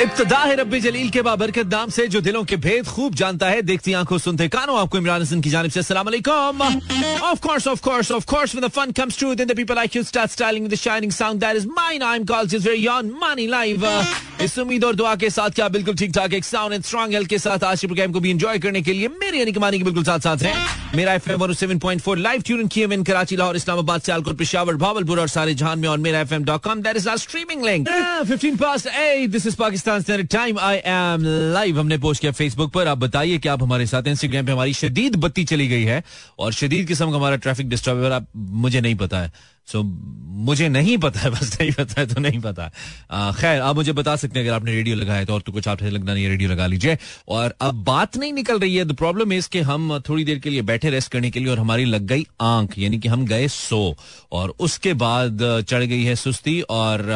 [0.00, 3.62] इब्तदा है रब्बी जलील के बाबरकत नाम से, जो दिलों के भेद खूब जानता है।
[3.62, 6.62] देखती आँखों सुनते कानों, आपको इमरान हसन की जानिब से अस्सलाम वालेकुम।
[7.22, 10.30] Of course of course of course when the fun comes true then the people start
[10.30, 13.86] styling shining sound that is mine I am called is very on money live
[14.42, 17.28] इस उम्मीद और दुआ के साथ क्या बिल्कुल ठीक ठाक एक साउंड एंड स्ट्रांग हेल्थ
[17.28, 19.84] के साथ आज के प्रोग्राम को भी एंजॉय करने के लिए मेरे यानी मानी के
[19.84, 20.54] बिल्कुल साथ साथ हैं।
[20.96, 25.54] मेरा एफएम 107.4 लाइव ट्यून किए इन कराची लाहौर इस्लामाबाद सियालकोट पेशावर भावलपुर और सारे
[25.54, 27.88] जहान में और Mera FM dot com that is our streaming link
[28.30, 32.72] 15 past 8 this is Pakistan standard time I am live हमने पोस्ट किया फेसबुक
[32.72, 36.02] पर। आप बताइए कि आप हमारे साथ इंस्टाग्राम पे हमारी शदीद बत्ती चली गई है
[36.38, 39.32] और शदीद किस्म का हमारा ट्रैफ़िक डिस्टर्ब है मुझे नहीं पता है।
[39.68, 39.82] सो
[40.38, 42.68] मुझे नहीं पता है, बस नहीं पता है तो नहीं पता।
[43.32, 45.90] खैर, आप मुझे बता सकते हैं, अगर आपने रेडियो लगाया तो और तो कुछ आपसे
[45.90, 46.96] लगना नहीं रेडियो लगा लीजिए।
[47.28, 50.50] और अब बात नहीं निकल रही है। द प्रॉब्लम इज़ कि हम थोड़ी देर के
[50.50, 53.48] लिए बैठे रेस्ट करने के लिए और हमारी लग गई आँख, यानी कि हम गए
[53.48, 53.96] सो।
[54.32, 55.38] और उसके बाद
[55.68, 57.06] चढ़ गई है सुस्ती और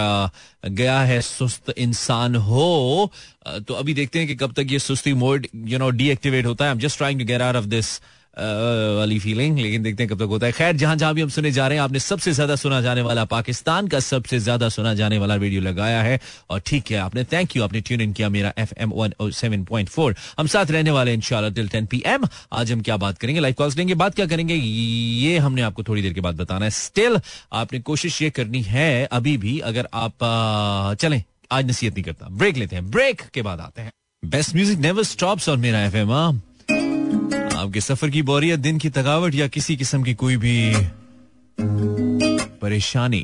[0.65, 3.11] गया है सुस्त इंसान हो।
[3.59, 6.71] तो अभी देखते हैं कि कब तक ये सुस्ती मोड यू नो डीएक्टिवेट होता है।
[6.71, 8.01] I am just trying to get out of this
[8.37, 11.51] वाली फीलिंग लेकिन देखते हैं कब तक होता है। खैर, जहाँ जहाँ भी हम सुने
[11.53, 15.19] जा रहे हैं, आपने सबसे ज़्यादा सुना जाने वाला पाकिस्तान का सबसे ज़्यादा सुना जाने
[15.19, 16.19] वाला वीडियो लगाया है,
[16.51, 19.65] और ठीक है, आपने थैंक यू आपने ट्यून इन किया मेरा F M one seven
[19.65, 23.19] point four हम साथ रहने वाले इंशाल्लाह टिल टेन पी एम आज हम क्या बात
[23.19, 23.41] करेंगे?
[23.41, 24.55] लाइव कॉल्स लेंगे, बात क्या करेंगे?
[24.55, 27.19] ये हमने आपको थोड़ी देर के बाद बताना है। स्टिल
[27.53, 32.57] आपने कोशिश ये करनी है, अभी भी अगर आप चलें, आज नसीहत नहीं करता। ब्रेक
[32.57, 36.41] लेते हैं। ब्रेक के बाद आते हैं। बेस्ट म्यूज़िक नेवर स्टॉप्स और मेरा एफ़ एम
[37.63, 40.57] आपके सफ़र की बोरियत, दिन की थकावट या किसी किस्म की कोई भी
[42.61, 43.21] परेशानी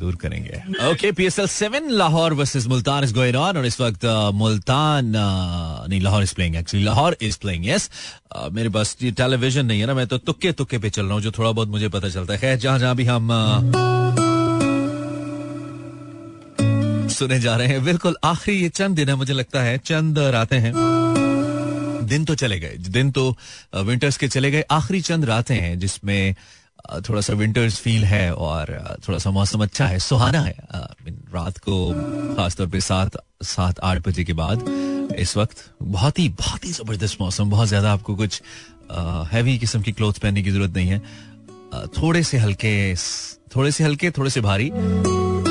[0.00, 0.58] दूर करेंगे।
[0.90, 5.12] Okay P S L seven Lahore versus Multan is going on और इस वक्त मुल्तान
[5.14, 7.90] नहीं Lahore is playing actually Lahore is playing yes
[8.52, 11.30] मेरे पास टेलीविज़न नहीं है ना, मैं तो तुक्के तुक्के पे चल रहा हूँ, जो
[11.38, 13.28] थोड़ा बहुत मुझे पता चलता है। खैर जहाँ जहाँ भी हम
[17.20, 20.58] सुने जा रहे हैं। बिल्कुल आखिरी ये चंद दिन है, मुझे लगता है चंद रातें
[20.58, 20.72] हैं।
[22.06, 23.36] दिन तो चले गए, दिन तो
[23.76, 26.34] विंटर्स के चले गए। आखिरी चंद रातें हैं जिसमें
[27.08, 28.72] थोड़ा सा विंटर्स फील है और
[29.06, 30.54] थोड़ा सा मौसम अच्छा है, सुहाना है।
[31.34, 31.76] रात को
[32.36, 34.64] खासतौर पे सात सात, आठ बजे के बाद,
[35.18, 38.42] इस वक्त बहुत ही बहुत ही ज़बरदस्त मौसम, बहुत ज़्यादा आपको कुछ
[39.32, 41.00] हैवी किस्म की क्लोथ पहनने की ज़रूरत नहीं है।
[41.94, 42.94] थोड़े से हल्के,
[43.56, 44.70] थोड़े से हल्के, थोड़े से भारी।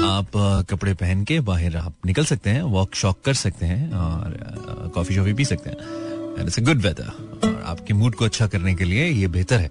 [0.10, 0.32] आप
[0.70, 5.16] कपड़े पहन के बाहर आप निकल सकते हैं वॉक शॉक कर सकते हैं, और कॉफ़ी
[5.16, 5.78] शॉफी पी सकते हैं।
[6.38, 7.08] एंड इट्स गुड वेदर
[7.44, 9.70] और आपके मूड को अच्छा करने के लिए ये बेहतर है।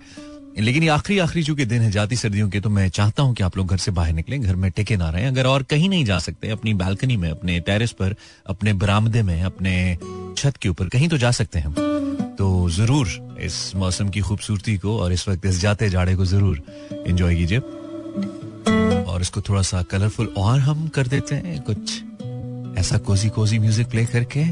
[0.59, 3.43] लेकिन ये आखिरी आखिरी चूँकि दिन है जाती सर्दियों के तो मैं चाहता हूँ कि
[3.43, 6.05] आप लोग घर से बाहर निकलें, घर में टिके ना रहे। अगर और कहीं नहीं
[6.05, 8.15] जा सकते, अपनी बालकनी में, अपने टेरिस पर,
[8.47, 9.97] अपने बरामदे में, अपने
[10.39, 11.73] छत के ऊपर, कहीं तो जा सकते हैं
[12.39, 13.09] तो ज़रूर
[13.43, 16.63] इस मौसम की खूबसूरती को और इस वक्त इस जाते जाड़े को ज़रूर
[17.07, 17.61] इंजॉय कीजिए।
[19.09, 22.03] और इसको थोड़ा सा कलरफुल और हम कर देते हैं कुछ
[22.79, 24.43] ऐसा कोजी कोजी म्यूज़िक प्ले करके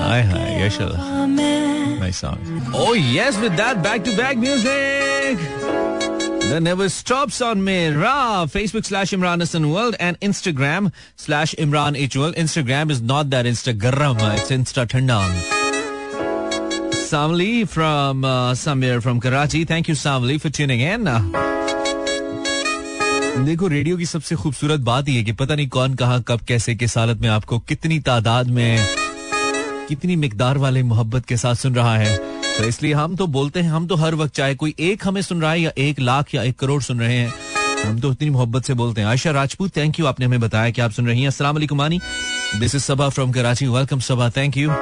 [0.00, 0.94] hi hi Yashal
[2.00, 5.46] nice song oh yes with that back to back music
[6.48, 7.88] That never stops on me.
[7.88, 12.36] Ra, Facebook slash Imran Hassan World and Instagram slash Imran H World.
[12.36, 15.36] Instagram is not that Instagram, it's Insta Thandang.
[17.10, 19.66] Samli from uh, Samir from Karachi.
[19.66, 21.06] Thank you, Samli, for tuning in.
[23.44, 26.96] देखो radio की सबसे खूबसूरत बात यह कि पता नहीं कौन कहा कब कैसे किस
[26.98, 28.86] हालत में आपको कितनी तादाद में
[29.88, 32.16] कितनी मिकदार वाले मोहब्बत के साथ सुन रहा है।
[32.58, 35.42] तो इसलिए हम तो बोलते हैं हम तो हर वक्त चाहे कोई एक हमें सुन
[35.42, 37.32] रहा है या एक लाख या एक करोड़ सुन रहे हैं
[37.86, 40.80] हम तो इतनी मोहब्बत से बोलते हैं। आयशा राजपूत थैंक यू आपने हमें बताया कि
[40.80, 42.00] आप सुन रही हैं। अस्सलाम वालेकुम मानी
[42.60, 44.72] this is Saba from Karachi welcome Saba thank you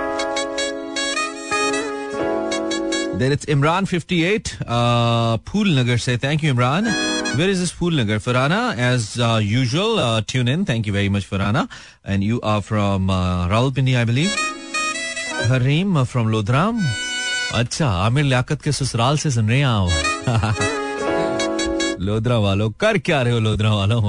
[3.20, 7.15] Then it's Imran 58, uh, Pool Nagar say thank you Imran.
[7.34, 8.18] Where is this Pool Nagar?
[8.18, 10.64] Farana, as uh, usual, uh, tune in.
[10.64, 11.68] Thank you very much Farana.
[12.04, 14.32] And you are from uh, Rawalpindi, I believe.
[15.50, 16.80] Harim uh, from Lodram.
[17.54, 20.56] अच्छा आमिर लियाकत के ससुराल से सुन रहे हैं आप
[22.08, 24.00] लोधरा वालों कर क्या रहे हो लोधरा वालों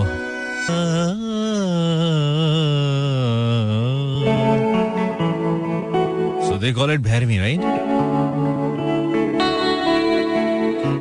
[6.48, 7.62] So they call it Bhairavi right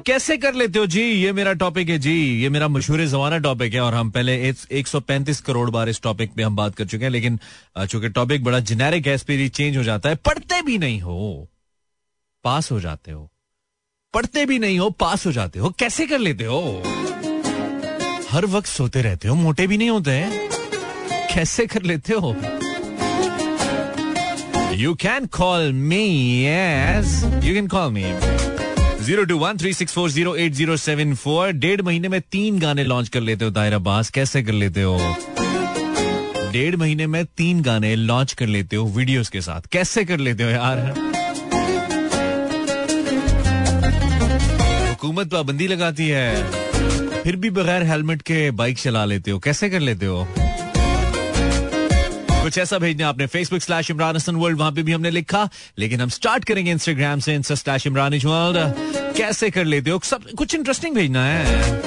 [0.07, 1.03] कैसे कर लेते हो जी?
[1.03, 4.87] ये मेरा टॉपिक है जी। ये मेरा मशहूर जमाना टॉपिक है और हम पहले एक
[4.87, 7.39] सौ पैंतीस करोड़ बार इस टॉपिक पे हम बात कर चुके हैं, लेकिन
[7.79, 11.49] चूँकि टॉपिक बड़ा जेनेरिक है इस चेंज हो जाता है। पढ़ते भी नहीं हो।
[12.45, 13.31] पास हो जाते हो।
[14.15, 16.83] पढ़ते भी नहीं हो, पास हो जाते हो। कैसे कर लेते हो?
[18.31, 20.49] हर वक्त सोते रहते हो। मोटे भी नहीं होते हैं।
[21.35, 22.37] कैसे कर लेते हो?
[24.75, 26.05] You can call me
[26.47, 28.03] yes you can call me
[29.06, 31.50] zero two one three six four zero eight zero seven four.
[31.55, 34.99] डेढ़ महीने में तीन गाने लॉन्च कर लेते हो ताहिर अब्बास कैसे कर लेते हो?
[36.53, 40.43] डेढ़ महीने में तीन गाने लॉन्च कर लेते हो वीडियोस के साथ। कैसे कर लेते
[40.43, 40.79] हो यार?
[44.88, 46.50] हुकूमत पाबंदी लगाती है।
[47.23, 50.29] फिर भी बगैर हेलमेट के बाइक चला लेते हो। कैसे कर लेते हो?
[52.47, 55.49] कुछ ऐसा भेजना आपने Facebook slash Imran Hasan world वहाँ पे भी हमने लिखा।
[55.79, 58.57] लेकिन हम स्टार्ट करेंगे इंस्टाग्राम से इंस्टा स्लैश इमरान वर्ल्ड
[59.17, 60.01] कैसे कर लेते हो?
[60.05, 61.83] सब कुछ इंटरेस्टिंग भेजना है।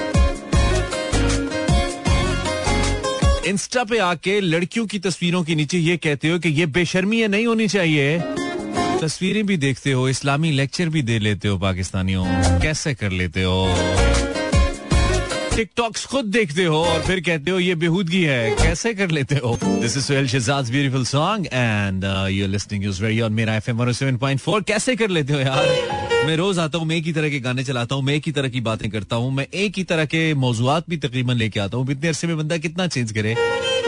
[3.46, 7.28] इंस्टा पे आके लड़कियों की तस्वीरों के नीचे ये कहते हो कि ये बेशर्मी है
[7.28, 8.20] नहीं होनी चाहिए।
[9.02, 12.26] तस्वीरें भी देखते हो, इस्लामी लेक्चर भी दे लेते हो पाकिस्तानियों।
[12.62, 13.76] कैसे कर लेते हो?
[15.60, 19.58] टिकटॉक्स खुद देखते हो और फिर कहते हो, ये बेहूदगी है। कैसे कर लेते हो?
[19.64, 24.64] This is Suhail Shahzad beautiful song and you listening use very on Mera FM 107.4
[24.64, 26.24] कैसे कर लेते हो यार?
[26.28, 28.32] मैं रोज आता हूँ, मैं एक ही तरह के गाने चलाता हूँ, मैं एक ही
[28.32, 31.78] तरह की बातें करता हूँ, मैं एक ही तरह के मौजूद भी तकरीबन लेके आता
[31.78, 33.36] हूँ। इतने अरसे में बंदा कितना चेंज करे?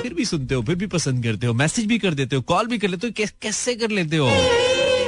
[0.02, 2.68] फिर भी सुनते हो, फिर भी पसंद करते हो, मैसेज भी कर देते हो, कॉल
[2.68, 4.30] भी कर लेते हो कैसे कर लेते हो?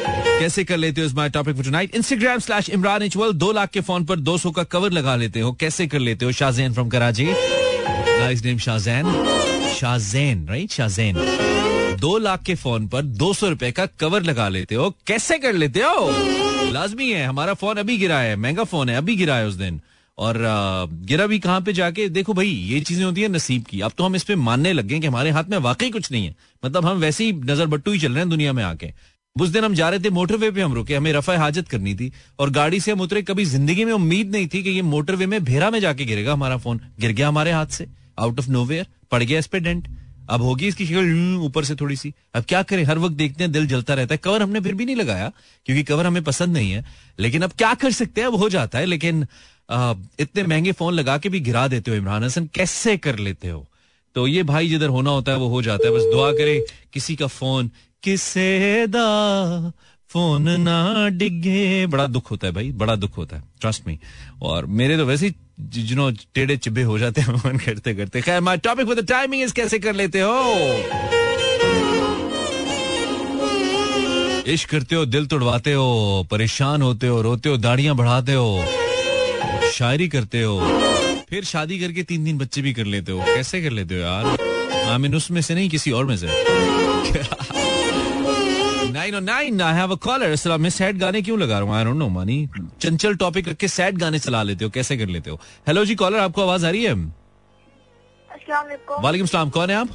[0.05, 3.69] कैसे कर लेते हो is my topic for tonight Instagram slash Imran H world दो लाख
[3.69, 6.31] के फ़ोन पर दो सौ का कवर लगा लेते हो। कैसे कर लेते हो?
[6.31, 9.13] Shahzain from Karachi nice name Shahzain
[9.75, 11.15] Shahzain right Shahzain
[11.99, 15.53] दो लाख के फ़ोन पर दो सौ रुपए का कवर लगा लेते हो। कैसे कर
[15.53, 16.09] लेते हो?
[16.71, 19.81] लाजमी है। हमारा फ़ोन अभी गिरा है। महँगा फ़ोन है। अभी गिरा है उस दिन।
[20.17, 20.37] और
[21.03, 22.07] गिरा भी कहाँ पे जाके?
[22.09, 24.85] देखो भाई, ये चीज़ें होती है नसीब की। अब तो हम इस पे मानने लग
[24.85, 26.35] गए कि हमारे हाथ में वाकई कुछ नहीं है।
[26.65, 28.91] मतलब हम वैसे ही नज़र बट्टू ही चल रहे हैं दुनिया में आके।
[29.41, 32.11] उस दिन हम जा रहे थे मोटरवे पे, हम रुके, हमें रफा हाजत करनी थी
[32.39, 35.43] और गाड़ी से हम उतरे, कभी ज़िंदगी में उम्मीद नहीं थी कि ये मोटरवे में
[35.43, 37.87] भेरा में जाके गिरेगा, हमारा फ़ोन गिर गया हमारे हाथ से
[38.19, 39.87] आउट ऑफ़ नोवेयर पड़ गया इस पे डेंट
[40.29, 43.51] अब होगी इसकी शक्ल ऊपर से थोड़ी सी। अब क्या करें, हर वक्त देखते हैं,
[43.51, 45.31] दिल जलता रहता है। कवर हमने फिर भी नहीं लगाया,
[45.65, 46.83] क्योंकि कवर हमें पसंद नहीं है।
[47.19, 49.25] लेकिन अब क्या कर सकते हैं, अब हो जाता है। लेकिन
[50.19, 53.65] इतने महँगे फ़ोन लगा के भी गिरा देते हो इमरान हसन, कैसे कर लेते हो?
[54.15, 56.59] तो ये भाई जिधर होना होता है, वो हो जाता है। बस दुआ करे,
[56.93, 57.71] किसी का फ़ोन
[58.03, 59.71] किसे दा
[60.09, 63.97] फ़ोन ना डिगे बड़ा दुख होता है भाई, बड़ा दुख होता है ट्रस्ट मी
[64.41, 68.57] और मेरे तो वैसे जिनो टेढ़े चिब्बे हो जाते हैं मन करते करते। खैर my
[68.57, 70.33] topic for the timing is कैसे कर लेते हो?
[74.47, 78.65] इश्क करते हो, दिल तोड़वाते हो, परेशान होते हो, रोते हो, दाढ़ियाँ बढ़ाते हो,
[79.73, 80.59] शायरी करते हो,
[81.29, 84.37] फिर शादी करके तीन दिन बच्चे भी कर लेते हो। कैसे कर लेते हो यार?
[84.91, 86.27] आमिन उसमें से नहीं, किसी और में से।
[89.03, 91.75] Nine nine I have a caller sir मैं सैड गाने क्यों लगा रहा हूँ?
[91.75, 92.49] आई डोंट नो मानी
[92.81, 95.39] चंचल टॉपिक रख के सैड गाने चला लेते हो कैसे कर लेते हो?
[95.67, 96.93] हेलो जी कॉलर आपको आवाज़ आ रही है?
[99.01, 99.89] वालेकुम। सलाम कौन है आप?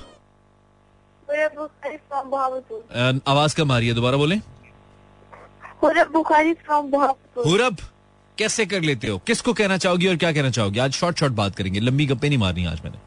[3.28, 4.36] आवाज़ कम आ रही है दोबारा बोले।
[7.46, 7.76] हुरब
[8.38, 9.18] कैसे कर लेते हो?
[9.26, 10.78] किसको कहना चाहोगी और क्या कहना चाहोगी?
[10.78, 12.98] आज शॉर्ट शॉर्ट बात करेंगे लंबी गप्पे नहीं मारनी आज मैंने।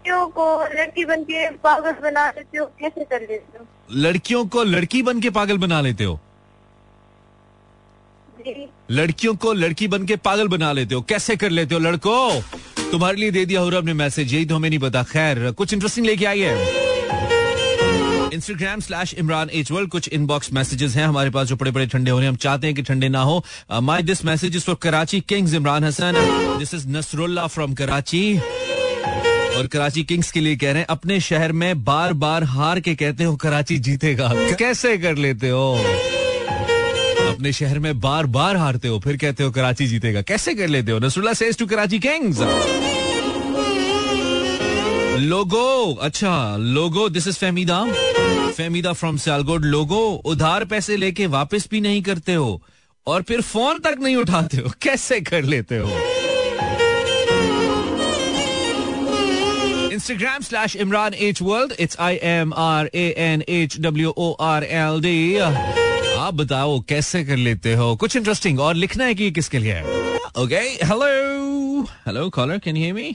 [0.00, 3.66] लड़कियों को लड़की बन के पागल बना लेते हो कैसे कर लेते हो?
[3.92, 6.18] लड़कियों को लड़की बन के पागल बना लेते हो?
[8.90, 11.00] लड़कियों को लड़की बन के पागल बना लेते हो?
[11.02, 12.42] कैसे कर लेते हो लड़को?
[12.90, 16.06] तुम्हारे लिए दे दिया हुरब ने मैसेज यही तो हमें नहीं पता। खैर कुछ इंटरेस्टिंग
[16.06, 16.54] लेके आई है।
[18.34, 22.10] Instagram slash Imran H world कुछ इनबॉक्स मैसेजेस हैं हमारे पास जो बड़े बड़े ठंडे
[22.10, 23.44] हो रहे हैं। हम चाहते हैं कि ठंडे ना हो।
[23.82, 26.12] My this message is for Karachi Kings Imran Hasan
[26.58, 28.40] this is Nasrullah from Karachi
[29.60, 32.94] और कराची किंग्स के लिए कह रहे हैं, अपने शहर में बार बार हार के
[32.94, 35.72] कहते हो कराची जीतेगा। कैसे कर लेते हो?
[37.28, 40.92] अपने शहर में बार बार हारते हो, फिर कहते हो कराची जीतेगा। कैसे कर लेते
[40.92, 40.98] हो?
[40.98, 42.38] Nasrullah says to Karachi Kings
[45.20, 47.84] लोगो अच्छा लोगो this is Fehmida
[48.56, 52.62] Fehmida from Sialkot, लोगो, उधार पैसे लेके वापस भी नहीं करते हो,
[53.06, 56.19] और फिर फ़ोन तक नहीं उठाते हो। कैसे कर लेते हो?
[60.00, 61.72] Instagram slash Imran H World.
[61.78, 65.10] It's I M R A N H W O R L D.
[65.40, 67.94] आप बताओ, कैसे कर लेते हो?
[68.00, 69.80] कुछ इंटरेस्टिंग और लिखना है कि किसके लिए?
[70.38, 73.08] Okay hello hello caller can you hear me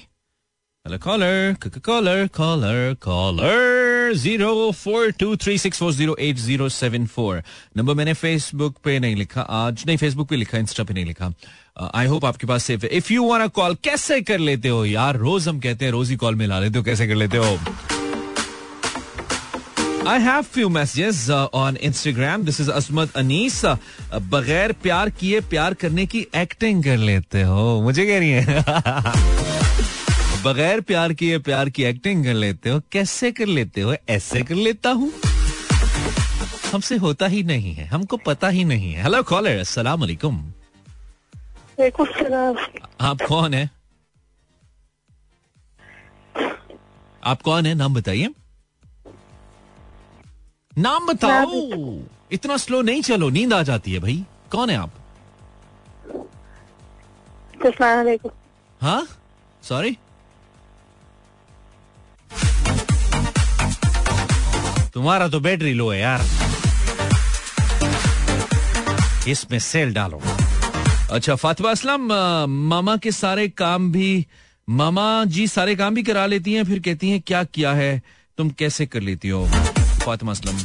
[0.86, 7.06] hello caller caller caller caller zero four two three six four zero eight zero seven
[7.15, 7.42] four
[7.77, 11.34] number मैंने फेसबुक पे नहीं लिखा, आज नहीं फेसबुक पे लिखा इंस्टा पे नहीं लिखा।
[11.94, 14.86] आई uh, होप आपके पास सेफ़ है। इफ़ यू वांट कॉल कैसे कर लेते हो
[14.86, 15.17] यार?
[15.17, 17.60] रोज हम कहते हैं रोज ही कॉल मिला लेते हो कैसे कर लेते हो?
[20.08, 23.65] I have few messages on Instagram this is Asmat Anees
[24.13, 28.46] बगैर प्यार किए प्यार करने की एक्टिंग कर लेते हो। मुझे कह रही है।
[30.44, 33.96] बगैर प्यार किए प्यार की एक्टिंग कर लेते हो। कैसे कर लेते हो?
[34.10, 35.12] ऐसे कर लेता हूँ।
[36.74, 40.51] हमसे होता ही नहीं है। हमको पता ही नहीं है। हेलो कॉलर अस्सलाम वालेकुम
[43.01, 43.70] आप कौन है?
[47.24, 47.74] आप कौन है?
[47.75, 48.29] नाम बताइए।
[50.77, 51.51] नाम बताओ।
[52.32, 54.91] इतना स्लो नहीं चलो नींद आ जाती है भाई। कौन है आप?
[58.82, 59.08] हाँ?
[59.63, 59.98] सॉरी
[64.94, 66.22] तुम्हारा तो बैटरी लो है यार।
[69.27, 70.22] इसमें सेल डालो।
[71.12, 72.14] अच्छा फातिमा असलम
[72.50, 74.28] मामा के सारे काम भी,
[74.70, 78.02] मामा जी सारे काम भी करा लेती हैं, फिर कहती हैं, क्या किया है?
[78.38, 79.48] तुम कैसे कर लेती हो?
[80.06, 80.58] फातिमा असलम।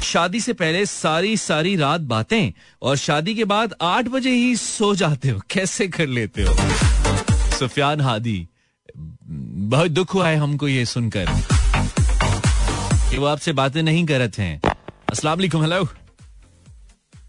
[0.00, 4.94] शादी से पहले सारी सारी रात बातें, और शादी के बाद आठ बजे ही सो
[4.94, 6.56] जाते हो। कैसे कर लेते हो?
[7.58, 8.48] सुफियान हादी,
[9.72, 11.26] बहुत दुख हुआ है हमको ये सुनकर।
[13.10, 14.60] कि वो आपसे बातें नहीं करते हैं
[15.24, 15.88] वालेकुम हेलो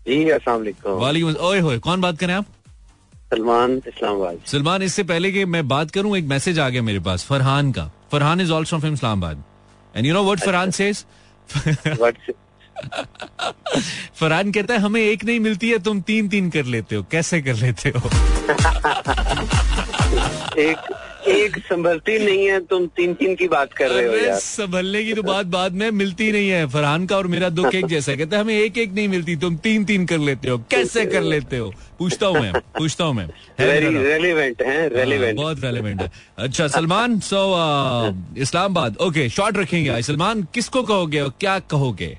[0.07, 0.63] जी अस्सलाम
[0.99, 2.45] वालेकुम ओए होए कौन बात करें आप?
[3.33, 7.25] सलमान इस्लामाबाद। सलमान इससे पहले कि मैं बात करूँ एक मैसेज आ गया मेरे पास
[7.25, 9.43] फरहान का। Farhan is also from Islamabad
[9.95, 11.05] and you know what Farhan says
[14.19, 17.41] Farhan कहता है हमें एक नहीं मिलती है तुम तीन तीन कर लेते हो। कैसे
[17.41, 17.99] कर लेते हो?
[20.59, 20.77] एक
[21.27, 25.13] एक संभलती नहीं है तुम तीन तीन की बात कर रहे हो यार। संभलने की
[25.13, 28.35] तो बात बाद में मिलती नहीं है। फरहान का और मेरा दुख एक जैसा कहते
[28.35, 31.71] हमें एक एक नहीं मिलती तुम तीन तीन कर लेते हो। कैसे कर लेते हो?
[31.99, 33.27] पूछता हूँ मैं पूछता हूँ मैं।
[33.59, 37.45] रेलिवेंट है रेलिवेंट हाँ, बहुत रेलिवेंट है। अच्छा सलमान सो
[38.37, 42.17] इस्लामाबाद। ओके शॉर्ट रखेंगे सलमान किसको कहोगे और क्या कहोगे?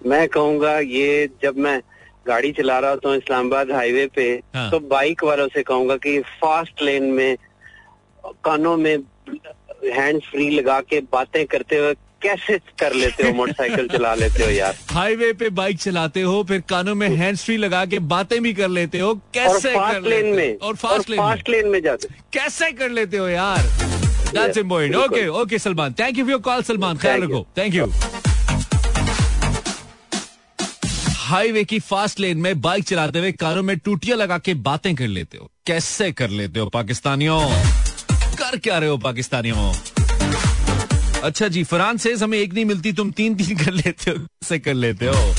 [0.00, 1.80] मैं कहूँगा ये जब मैं
[2.26, 4.70] गाड़ी चला रहा होता हूँ इस्लामाबाद हाईवे पे हाँ.
[4.70, 7.36] तो बाइक वालों से कहूँगा कि फास्ट लेन में
[8.44, 8.96] कानों में
[9.94, 13.32] हैंड फ्री लगा के बातें करते हुए कैसे कर लेते हो?
[13.34, 14.76] मोटरसाइकिल चला लेते हो यार?
[14.90, 18.68] हाईवे पे बाइक चलाते हो फिर कानों में हैंड फ्री लगा के बातें भी कर
[18.68, 22.70] लेते हो कैसे और फास्ट लेन में। और फास्ट लेन फास्ट लेन में जाते कैसे
[22.72, 23.62] कर लेते हो यार?
[24.34, 27.86] That's important okay okay Salman thank you for your call Salman ख्याल रखो थैंक यू
[31.30, 35.06] हाईवे की फास्ट लेन में बाइक चलाते हुए कारों में टूटियाँ लगा के बातें कर
[35.06, 37.40] लेते हो। कैसे कर लेते हो पाकिस्तानियों?
[38.40, 39.72] कर क्या रहे हो पाकिस्तानियों?
[41.22, 44.58] अच्छा जी फरहान से हमें एक नहीं मिलती, तुम तीन तीन कर लेते हो कैसे
[44.58, 45.34] कर लेते हो।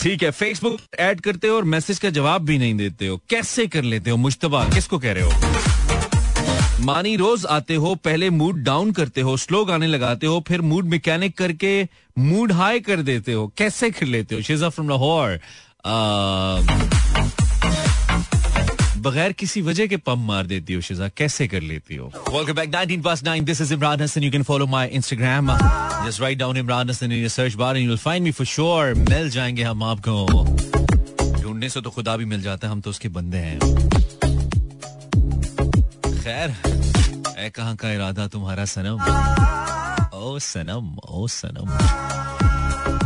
[0.00, 3.66] ठीक है फेसबुक ऐड करते हो और मैसेज का जवाब भी नहीं देते हो। कैसे
[3.66, 4.64] कर लेते हो, मुश्तबा?
[4.64, 6.82] किसको कह रहे हो?
[6.84, 10.84] मानी रोज आते हो, पहले मूड डाउन करते हो स्लो गाने लगाते हो, फिर मूड
[10.84, 11.88] मैकेनिक करके
[12.18, 14.40] मूड हाई कर देते हो। कैसे कर लेते हो?
[14.42, 15.38] शिजा फ्रॉम लाहौर
[19.04, 22.06] बगैर किसी वजह के पम मार देती हो शिजा, कैसे कर लेती हो?
[22.28, 24.24] Welcome back 19 past 9 this is Imran Hassan.
[24.26, 25.50] You can follow my Instagram.
[26.06, 28.94] Just write down Imran Hassan in your search bar and you'll find me for sure.
[29.10, 30.14] मिल जाएँगे हम आपको।
[31.42, 33.58] ढूँढने से तो खुदा भी मिल जाता है, हम तो उसके बंदे हैं।
[36.24, 36.56] खैर
[37.38, 38.96] ए कहाँ का इरादा तुम्हारा सनम?
[40.14, 41.76] ओ सनम ओ सनम।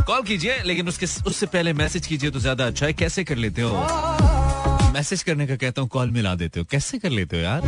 [0.07, 3.63] कॉल कीजिए, लेकिन उसके, उससे पहले मैसेज कीजिए तो ज़्यादा अच्छा है। कैसे कर लेते
[3.63, 4.38] हो?
[4.93, 7.61] मैसेज करने का कहता हूँ, कॉल मिला देते हो। कैसे कर लेते हो यार?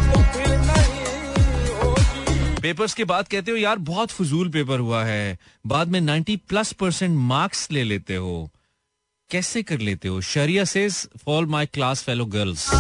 [2.63, 6.73] पेपर्स के बाद कहते हो, यार, बहुत फजूल पेपर हुआ है। बाद में 90 प्लस
[6.73, 8.51] परसेंट मार्क्स ले लेते हो।
[9.31, 10.21] कैसे कर लेते हो?
[10.21, 12.71] Sharia says for my class fellow girls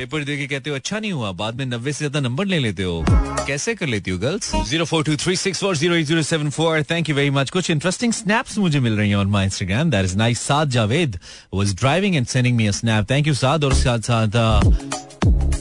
[0.00, 2.58] paper दे के कहते हो अच्छा नहीं हुआ, बाद में नब्बे से ज़्यादा नंबर ले
[2.58, 3.04] लेते हो।
[3.46, 4.50] कैसे कर लेती हो, girls?
[4.68, 6.82] Zero four two three six four zero zero seven four.
[6.90, 10.04] Thank you very much कुछ इंटरेस्टिंग स्नैप्स मुझे मिल रही हैं on my Instagram that
[10.04, 11.18] is nice Saad Javed
[11.54, 13.64] was driving and sending me snap thank you Saad.
[13.64, 14.36] और साथ साथ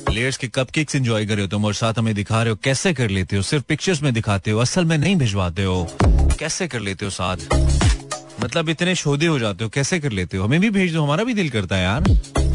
[0.09, 2.93] layers के cupcakes enjoy कर रहे हो तुम और साथ हमें दिखा रहे हो। कैसे
[2.93, 3.41] कर लेते हो?
[3.41, 5.87] सिर्फ़ पिक्चर्स में दिखाते हो। असल में नहीं भिजवाते हो।
[6.39, 7.37] कैसे कर लेते हो साथ
[8.43, 10.45] मतलब इतने शोधे हो जाते हो। कैसे कर लेते हो?
[10.45, 12.47] हमें भी भेज दो। हमारा भी दिल करता है यार।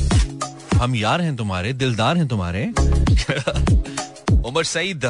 [0.81, 2.65] हम यार हैं तुम्हारे, दिलदार हैं तुम्हारे।
[4.49, 5.05] उमर सईद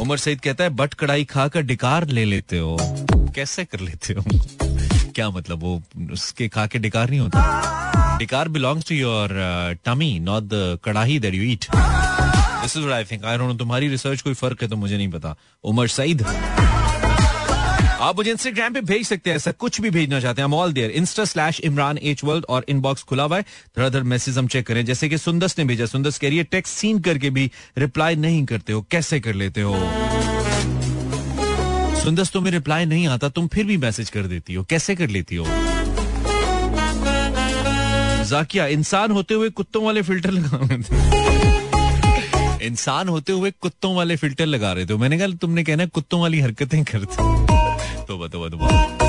[0.00, 2.76] उमर सईद कहता है, बट कढ़ाई खाकर डिकार ले लेते हो।
[3.34, 4.22] कैसे कर लेते हो?
[5.14, 8.16] क्या मतलब वो उसके खा के डिकार नहीं होता?
[8.18, 9.28] डिकार belongs to your
[9.84, 13.88] tummy not the kadhai that you eat this is I think I don't know तुम्हारी
[13.88, 16.22] रिसर्च कोई फ़र्क है तो मुझे नहीं पता। उमर सईद
[18.00, 20.90] आप मुझे इंस्टाग्राम पे भेज सकते हैं, ऐसा कुछ भी भेजना चाहते हैं। All there
[20.90, 24.66] Insta slash Imran H world और इनबॉक्स खुला हुआ है। थोड़ा अदर मैसेज हम चेक
[24.66, 28.16] करें, जैसे कि सुंदस ने भेजा। सुंदस कह रही है टेक्स्ट सीन करके भी रिप्लाई
[28.16, 29.74] नहीं करते हो। कैसे कर लेते हो?
[32.04, 35.36] सुंदस तुम्हें रिप्लाई नहीं आता, तुम फिर भी मैसेज कर देती हो। कैसे कर लेती
[35.36, 35.46] हो?
[38.24, 44.16] जाकिया, इंसान होते हुए कुत्तों वाले फ़िल्टर लगा रहे थे। इंसान होते हुए कुत्तों वाले
[44.16, 47.49] फ़िल्टर लगा रहे थे। मैंने कहा, तुमने कहना कुत्तों वाली हरकतें करते
[48.28, 49.08] तो बताओ बताओ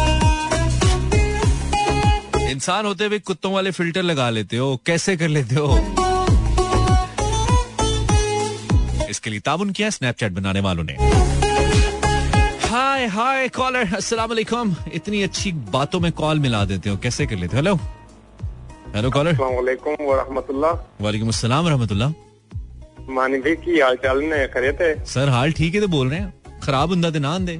[2.51, 5.77] इंसान होते हुए कुत्तों वाले फ़िल्टर लगा लेते हो कैसे कर लेते हो?
[9.09, 10.93] इसके लिए ताबुन किया स्नैपचैट बनाने वालों ने।
[12.67, 17.35] हाय हाय कॉलर अस्सलाम वालेकुम। इतनी अच्छी बातों में कॉल मिला देते हो कैसे कर
[17.35, 17.63] लेते हो?
[17.63, 17.75] हेलो
[18.95, 19.33] हेलो कॉलर
[21.01, 22.09] वालेकुम अस्सलाम रहमतुल्लाह।
[23.09, 26.19] मानी भी की हाल चाल ने खरे थे सर हाल ठीक है तो बोल रहे
[26.19, 27.55] हैं। खराब हुंदा ते ना आंदे।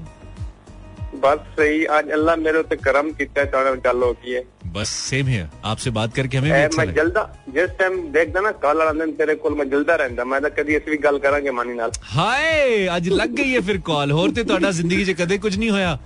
[1.20, 4.42] बस सही आज अल्लाह मेरे उत्ते करम कीता चाहे गल हो गई है
[4.72, 7.94] बस सेम है आपसे बात करके हमें भी ए, अच्छा मैं लगा जल्दा जिस टाइम
[8.12, 10.96] देखदा ना कॉल वाला दिन तेरे ਕੋਲ ਮੈਂ ਜਲਦਾ ਰਹਿੰਦਾ ਮੈਂ ਤਾਂ ਕਦੀ ਇਸ ਵੀ
[11.04, 15.04] ਗੱਲ ਕਰਾਂਗੇ ਮਾਨੀ ਨਾਲ ਹਾਏ ਅੱਜ ਲੱਗ ਗਈ ਹੈ ਫਿਰ ਕਾਲ ਹੋਰ ਤੇ ਤੁਹਾਡਾ ਜ਼ਿੰਦਗੀ
[15.04, 15.96] 'ਚ ਕਦੇ ਕੁਝ ਨਹੀਂ ਹੋਇਆ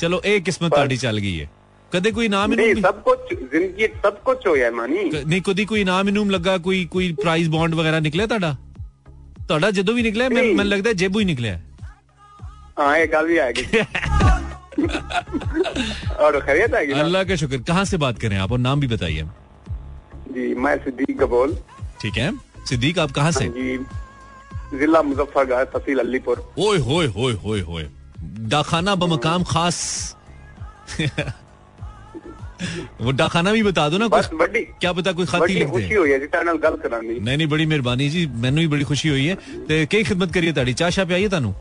[0.00, 1.48] ਚਲੋ ਇਹ ਕਿਸਮਤ ਤੁਹਾਡੀ ਚੱਲ ਗਈ ਹੈ
[1.92, 5.24] ਕਦੇ ਕੋਈ ਇਨਾਮ ਨਹੀਂ ਇਨੂਮ ਸਭ ਕੁਝ ਜ਼ਿੰਦਗੀ 'ਚ ਸਭ ਕੁਝ ਹੋਇਆ ਹੈ ਮਾਨੀ ਕ-
[5.24, 8.54] ਨਹੀਂ ਕਦੀ ਕੋਈ ਇਨਾਮ ਇਨੂਮ ਲੱਗਾ ਕੋਈ ਕੋਈ ਪ੍ਰਾਈਜ਼ ਬੌਂਡ ਵਗੈਰਾ ਨਿਕਲਿਆ ਤੁਹਾਡਾ
[9.48, 11.58] ਤੁਹਾਡਾ ਜਦੋਂ ਵੀ ਨਿਕਲਿਆ ਮੈਂ- ਨਹੀਂ। ਮੈਨੂੰ ਲੱਗਦਾ ਜੇਬੂ ਹੀ ਨਿਕਲਿਆ
[12.76, 13.64] हाँ ये गल भी आएगी
[14.77, 18.51] और तो खैरियत आएगी अल्लाह का शुक्र। कहाँ से बात करें आप?
[18.51, 19.23] और नाम भी बताइए।
[20.29, 21.57] जी मैं सिद्दीक गबोल
[22.01, 22.31] ठीक है।
[22.69, 23.45] सिद्दीक आप कहाँ से?
[23.45, 27.87] हाँ जिला मुजफ्फरगढ़ तहसील अलीपुर। ओए होए होए होए होए।
[28.49, 30.15] डाखाना बमकाम खास।
[33.01, 35.59] वो डाखाना भी बता दो ना कुछ। बड़ी, क्या पता कोई खाती ही?
[35.59, 36.19] लिखते खुशी हुई है
[36.57, 39.35] गल करानी। नहीं नहीं बड़ी मेहरबानी जी। मैनू भी बड़ी खुशी हुई है।
[39.67, 41.53] ते कई खिदमत करिए ताड़ी। चाह शाह पे आइए तानू।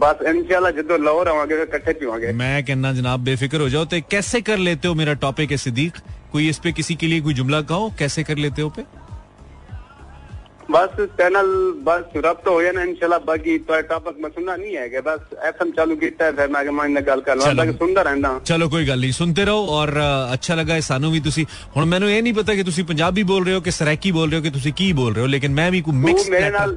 [0.00, 3.98] बस इंशाल्लाह ਜਦੋਂ ਲਾਹੌਰ ਆਵਾਂਗੇ ਫਿਰ ਇਕੱਠੇ ਪੀਵਾਂਗੇ मैं कहना जनाब बेफिक्र हो जाओ तो
[4.12, 5.96] कैसे कर लेते हो मेरा टॉपिक है सिद्दीक
[6.34, 8.84] कोई इस पे किसी के लिए कोई जुमला कहो कैसे कर लेते हो पे
[10.70, 11.48] बस चैनल
[11.82, 15.72] बस रब्त हो जाना इंशाल्लाह बाकी तो टॉपिक में सुनना नहीं है कि बस एफएम
[15.78, 18.68] चालू ਕੀਤਾ ਫਿਰ ਮੈਂ ਕਿ ਮੈਂ ਨਾਲ ਗੱਲ ਕਰ ਲਵਾਂ ਚਲੋ। ਬਾਕੀ ਸੁਣਦਾ ਰਹਿੰਦਾ ਚਲੋ
[18.68, 21.44] ਕੋਈ ਗੱਲ ਨਹੀਂ ਸੁਣਤੇ ਰਹੋ ਔਰ ਅ, ਅੱਛਾ ਲੱਗਾ ਇਹ ਸਾਨੂੰ ਵੀ ਤੁਸੀਂ
[21.76, 24.38] ਹੁਣ ਮੈਨੂੰ ਇਹ ਨਹੀਂ ਪਤਾ ਕਿ ਤੁਸੀਂ ਪੰਜਾਬੀ ਬੋਲ ਰਹੇ ਹੋ ਕਿ ਸਰਾਇਕੀ ਬੋਲ ਰਹੇ
[24.38, 26.76] ਹੋ ਕਿ ਤੁਸੀਂ ਕੀ ਬੋਲ ਰਹੇ ਹੋ ਲੇਕਿਨ ਮੈਂ ਵੀ ਕੋਈ ਤੂੰ ਮਿਕਸ ਮੇਰੇ ਨਾਲ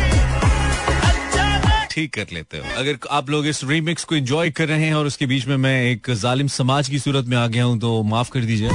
[1.91, 5.05] ठीक कर लेते हो। अगर आप लोग इस रीमिक्स को एंजॉय कर रहे हैं और
[5.05, 8.29] उसके बीच में मैं एक जालिम समाज की सूरत में आ गया हूँ तो माफ़
[8.31, 8.69] कर दीजिए।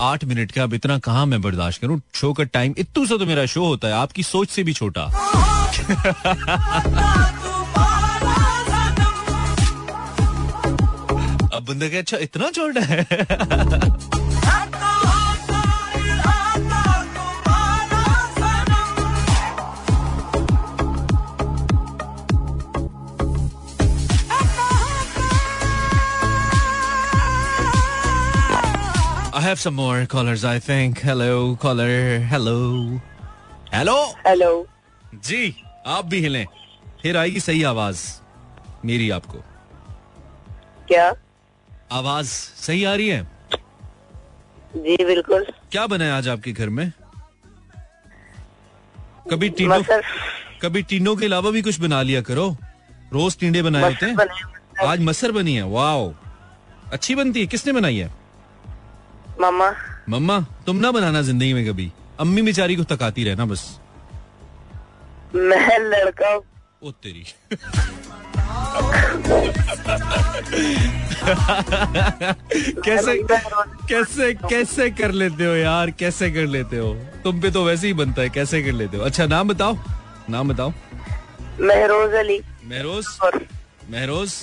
[0.00, 2.00] आठ मिनट का अब इतना कहाँ मैं बर्दाश्त करूँ?
[2.14, 5.02] शो का टाइम इतू सा तो मेरा शो होता है आपकी सोच से भी छोटा।
[11.54, 13.06] अब बंदा क्या अच्छा इतना छोटा है।
[29.48, 30.98] have some more callers, I think.
[31.00, 31.92] Hello, caller.
[32.32, 32.56] Hello.
[33.74, 33.96] Hello.
[34.26, 34.66] Hello
[35.14, 36.46] जी आप भी हिलें।
[37.02, 38.02] फिर आएगी सही आवाज़
[38.84, 39.38] मेरी आपको।
[40.88, 41.14] क्या?
[41.92, 42.26] आवाज़
[42.66, 43.22] सही आ रही है?
[44.76, 46.92] जी बिल्कुल। क्या बना है आज आपके घर में?
[49.30, 49.82] कभी टीनों
[50.62, 52.56] कभी टीनों के अलावा भी कुछ बना लिया करो।
[53.12, 56.14] रोज टींडे बनाए होते हैं। आज मसर बनी है वाओ।
[56.92, 58.27] अच्छी बनती है किसने बनाई है?
[59.40, 59.70] मामा।
[60.08, 63.64] मम्मा तुम ना बनाना ज़िंदगी में कभी। अम्मी बेचारी को तकाती रहना बस।
[65.34, 66.34] मैं लड़का
[66.82, 67.24] ओ तेरी।
[72.84, 73.16] कैसे
[73.88, 75.90] कैसे कैसे कर लेते हो यार?
[75.90, 76.94] कैसे कर लेते हो?
[77.24, 79.02] तुम पे तो वैसे ही बनता है। कैसे कर लेते हो?
[79.04, 79.76] अच्छा नाम बताओ।
[80.30, 80.70] नाम बताओ।
[81.60, 83.06] महरोज अली। महरोज?
[83.90, 84.34] महरोज?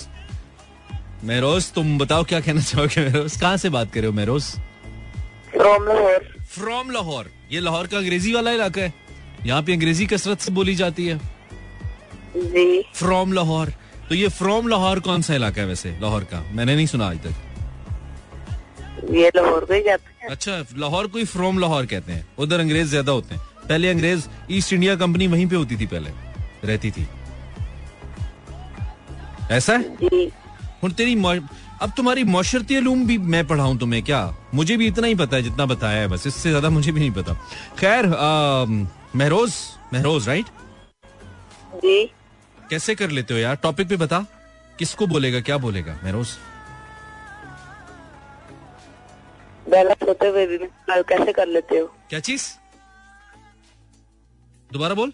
[1.24, 3.36] महरोज तुम बताओ क्या कहना चाहोगे महरोज?
[3.40, 4.44] कहाँ से बात कर रहे हो महरोज?
[5.56, 8.92] फ्रॉम लाहौर फ्रॉम लाहौर ये लाहौर का अंग्रेज़ी वाला इलाका है।
[9.46, 11.18] यहाँ पे अंग्रेज़ी कसरत से बोली जाती है।
[12.36, 13.72] जी। फ्रॉम लाहौर
[14.08, 15.90] तो ये फ्रॉम लाहौर कौन सा इलाका है वैसे?
[16.00, 17.34] लाहौर का। मैंने नहीं सुना आज तक।
[19.14, 19.98] ये लाहौर को ही हैं।
[20.30, 24.28] अच्छा लाहौर को ही फ्रॉम लाहौर कहते हैं। उधर अंग्रेज़ ज़्यादा होते हैं। पहले अंग्रेज़
[24.50, 26.10] ईस्ट इंडिया कंपनी वहीं पे होती थी पहले।
[26.64, 27.06] रहती थी।
[29.50, 29.82] ऐसा है?
[30.86, 31.14] तेरी
[31.82, 34.20] अब तुम्हारी मौशरती अलूम भी मैं पढ़ाऊं तुम्हें क्या?
[34.54, 37.10] मुझे भी इतना ही पता है जितना बताया है बस। इससे ज़्यादा मुझे भी नहीं
[37.12, 37.32] पता।
[37.78, 38.06] खैर
[39.16, 39.54] महरोज
[39.94, 40.46] महरोज राइट
[41.76, 42.04] जी।
[42.70, 43.56] कैसे कर लेते हो यार?
[43.62, 44.24] टॉपिक पे बता।
[44.78, 45.98] किसको बोलेगा क्या बोलेगा?
[46.04, 46.36] महरोज।
[51.08, 51.86] कैसे कर लेते हो?
[52.10, 52.44] क्या चीज़?
[54.70, 55.12] दोबारा बोल।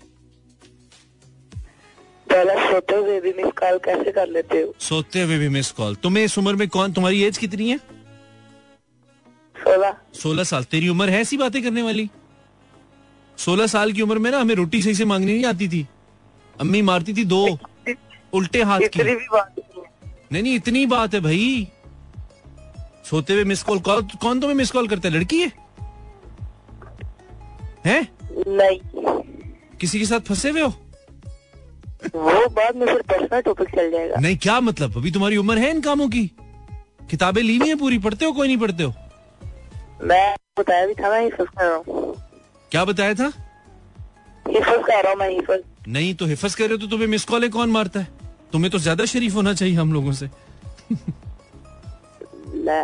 [2.33, 4.75] पहला सोते हुए भी मिस कॉल कैसे कर लेते हो?
[4.81, 7.77] सोते हुए भी मिस कॉल तुम्हें इस उम्र में कौन तुम्हारी एज कितनी है?
[9.57, 12.11] सोलह। सोलह साल। तेरी उम्र है ऐसी बातें करने वाली?
[13.38, 15.87] सोलह साल की उम्र में ना हमें रोटी सही से मांगनी नहीं आती थी।
[16.61, 17.59] अम्मी मारती थी दो
[18.33, 19.14] उल्टे हाथ की। भी
[20.33, 21.68] नहीं नहीं इतनी बात है भाई।
[23.11, 25.14] सोते हुए मिस कॉल कॉल कौन तुम्हें मिस कॉल करता है?
[25.14, 25.53] लड़की है?
[27.87, 28.09] हैं?
[28.49, 28.81] नहीं।
[29.81, 30.73] किसी के साथ फंसे हुए हो?
[32.15, 35.70] वो बाद में फिर पर्सनल टॉपिक चल जाएगा नहीं क्या मतलब अभी तुम्हारी उम्र है
[35.72, 36.26] इन कामों की
[37.10, 38.93] किताबें ली हुई है पूरी पढ़ते हो कोई नहीं पढ़ते हो
[40.04, 42.15] मैं बताया भी था मैं हिफज कर रहा हूँ
[42.72, 43.32] क्या बताया था
[44.46, 47.26] हिफज कर रहा हूँ मैं हिफज नहीं तो हिफज कर रहे हो तो तुम्हें मिस
[47.26, 48.08] कॉल कौन मारता है
[48.54, 50.30] तुम्हें तो ज्यादा शरीफ होना चाहिए हम लोगों से
[52.58, 52.84] मैं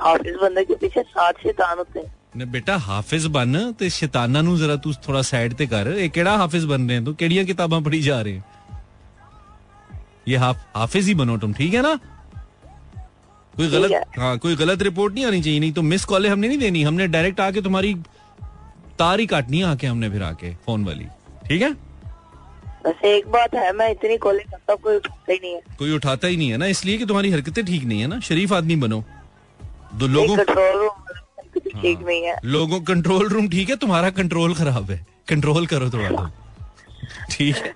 [0.00, 4.56] हाफिज बंदे के पीछे सात शैतान होते हैं ਨੇ ਬੇਟਾ ਹਾਫਿਜ਼ ਬਣ ਤੇ ਸ਼ੈਤਾਨਾਂ ਨੂੰ
[4.58, 8.00] ਜ਼ਰਾ ਤੂੰ ਥੋੜਾ ਸਾਈਡ ਤੇ ਕਰ ਇਹ ਕਿਹੜਾ ਹਾਫਿਜ਼ ਬਣ ਰਹੇ ਤੂੰ ਕਿਹੜੀਆਂ ਕਿਤਾਬਾਂ ਪੜ੍ਹੀ
[8.00, 8.40] ਜਾ ਰਹੇ
[10.27, 11.95] ये हाफ़ हाफिज ही बनो तुम ठीक है ना?
[13.53, 16.57] कोई गलत हाँ। कोई गलत रिपोर्ट नहीं आनी चाहिए नहीं तो मिस कॉलें हमने नहीं
[16.59, 17.93] देनी हमने डायरेक्ट आके तुम्हारी
[18.99, 21.05] तार ही काटनी है आके हमने फिर आके फ़ोन वाली
[21.47, 21.69] ठीक है?
[22.85, 26.27] वैसे एक बात है मैं इतनी कॉलिंग करता कोई उठाता ही नहीं है। कोई उठाता
[26.27, 29.03] ही नहीं है ना इसलिए कि तुम्हारी हरकतें ठीक नहीं है ना शरीफ आदमी बनो।
[29.95, 34.91] दो लोगों कंट्रोल रूम ठीक नहीं है। लोगों कंट्रोल रूम ठीक है तुम्हारा कंट्रोल खराब
[34.91, 36.27] है कंट्रोल करो थोड़ा तो
[37.31, 37.73] ठीक है?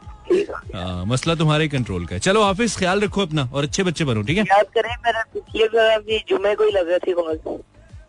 [1.05, 4.37] मसला तुम्हारे कंट्रोल का है। चलो हाफिज ख्याल रखो अपना और अच्छे बच्चे बनो ठीक
[4.37, 4.43] है?
[4.45, 7.59] याद करें मेरा पिछले जुमे को ही लग रही थी कॉल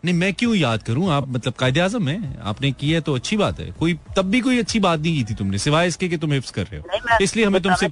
[0.05, 1.09] नहीं मैं क्यों याद करूँ?
[1.11, 4.39] आप मतलब कायदे आज़म है। आपने की है तो अच्छी बात है। कोई तब भी
[4.41, 7.17] कोई अच्छी बात नहीं की थी तुमने सिवाय इसके कि तुम हिफ्स कर रहे हो।
[7.21, 7.85] इसलिए हमें तुमसे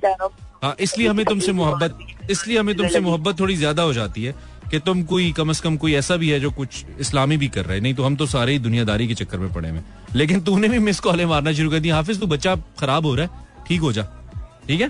[0.63, 1.97] हाँ। इसलिए हमें तुमसे मोहब्बत
[2.29, 4.35] इसलिए हमें तुमसे मोहब्बत थोड़ी ज़्यादा हो जाती है
[4.71, 7.65] कि तुम कोई कम से कम कोई ऐसा भी है जो कुछ इस्लामी भी कर
[7.65, 10.41] रहे हैं। नहीं तो हम तो सारे ही दुनियादारी के चक्कर में पड़े हैं। लेकिन
[10.41, 13.65] तूने भी मिस कॉलें मारना शुरू कर दी हाफिज तू बच्चा खराब हो रहा है।
[13.67, 14.07] ठीक हो जा।
[14.71, 14.89] ठीक है?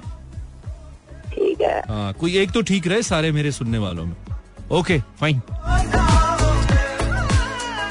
[1.29, 4.15] ठीक है। हाँ कोई एक तो ठीक रहे सारे मेरे सुनने वालों में।
[4.71, 5.41] ओके फाइन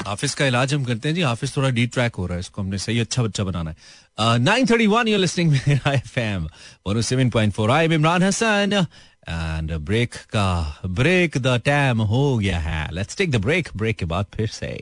[0.07, 2.61] हाफिज का इलाज हम करते हैं जी। हाफिज थोड़ा डी ट्रैक हो रहा है इसको
[2.61, 6.47] हमने सही अच्छा बच्चा बनाना है। Nine thirty one you're listening F M
[6.87, 8.85] one seven point four I Imran Hasan
[9.29, 10.47] and break का
[10.85, 14.73] ब्रेक द टाइम हो गया है। Let's take the break break के बाद फिर से।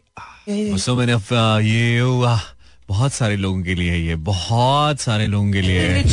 [0.77, 2.39] सो मैंने ये uh,
[2.89, 6.03] बहुत सारे लोगों के लिए ये बहुत सारे लोगों के लिए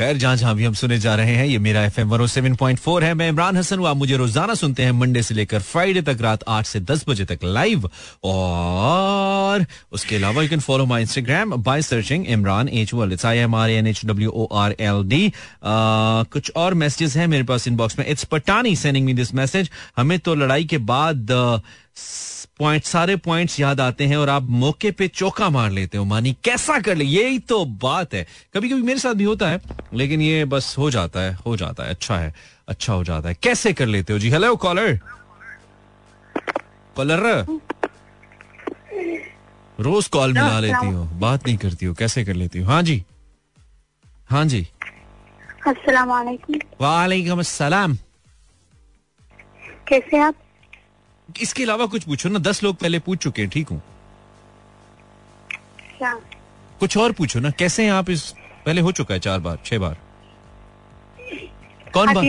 [0.00, 2.78] खैर, जहाँ जहाँ भी हम सुने जा रहे हैं, ये मेरा F M seven point
[2.80, 6.02] four है। मैं इमरान हसन हूँ, आप मुझे रोज़ाना सुनते हैं मंडे से लेकर फ्राइडे
[6.02, 7.88] तक रात आठ से दस बजे तक लाइव
[8.24, 13.38] और उसके अलावा you can follow my Instagram by searching Imran H world it's I
[13.38, 15.32] M R N H W O R L D
[15.62, 20.18] कुछ और मैसेजेस हैं मेरे पास इनबॉक्स में। It's Patani sending me this message हमें
[20.18, 21.30] तो लड़ाई के बाद
[22.60, 26.32] पॉइंट सारे पॉइंट्स याद आते हैं और आप मौके पे चौका मार लेते हो मानी
[26.44, 29.60] कैसा कर ले यही तो बात है। कभी कभी मेरे साथ भी होता है
[30.00, 32.34] लेकिन ये बस हो जाता है हो जाता है अच्छा है
[32.68, 34.18] अच्छा हो जाता है। कैसे कर लेते हो?
[34.18, 34.98] जी हेलो कॉलर
[36.96, 37.22] कॉलर
[39.80, 42.66] रोज कॉल मिला लेती हो बात नहीं करती हो कैसे कर लेती हो?
[42.66, 43.02] हाँ जी।
[44.30, 44.66] हाँ जी।
[46.80, 47.96] वालेकुम अस्सलाम
[49.88, 50.34] कैसे आप?
[51.42, 53.82] इसके अलावा कुछ पूछो ना दस लोग पहले पूछ चुके हैं ठीक हूँ।
[56.80, 58.30] कुछ और पूछो ना कैसे हैं आप इस
[58.66, 59.96] पहले हो चुका है चार बार छह बार।
[61.94, 62.24] कौन बात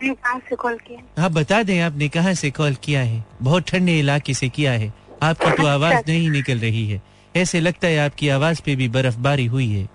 [0.00, 1.24] कहाँ से कॉल किया?
[1.24, 3.24] आप बता दें आपने कहा से कॉल किया है?
[3.42, 4.92] बहुत ठंडे इलाके से किया है।
[5.22, 7.00] आपकी तो आवाज़ अच्छा। नहीं निकल रही है।
[7.36, 9.88] ऐसे लगता है आपकी आवाज़ पे भी बर्फबारी हुई है।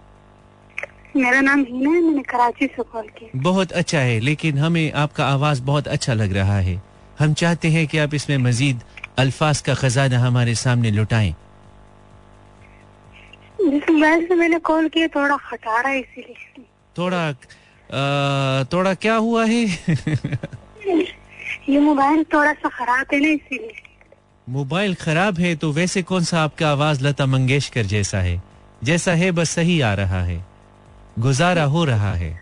[1.16, 5.26] मेरा नाम हिना है मैंने कराची से कॉल किया। बहुत अच्छा है लेकिन हमें आपका
[5.28, 6.82] आवाज़ बहुत अच्छा लग रहा है।
[7.20, 8.82] हम चाहते हैं कि आप इसमें मजीद
[9.18, 11.36] अल्फाज का खजाना हमारे सामने लुटाएँ।
[14.28, 16.66] से मैंने कॉल किया थोड़ा इसीलिए।
[16.98, 19.66] थोड़ा आ, थोड़ा क्या हुआ है?
[21.70, 23.76] ये मोबाइल थोड़ा सा खराब है ना इसीलिए।
[24.50, 28.44] मोबाइल खराब है तो वैसे कौन सा आपका आवाज़ लता मंगेशकर जैसा है?
[28.84, 30.46] जैसा है बस सही आ रहा है।
[31.20, 32.42] गुजारा हो रहा है।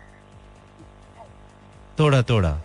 [1.98, 2.62] थोड़ा थोड़ा।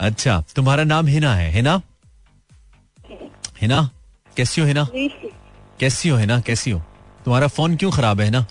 [0.00, 1.80] अच्छा तुम्हारा नाम हिना है हिना?
[3.60, 3.88] हिना
[4.36, 4.86] कैसी हो हिना?
[5.80, 6.80] कैसी हो हिना कैसी हो?
[7.24, 8.46] तुम्हारा फ़ोन क्यों खराब है ना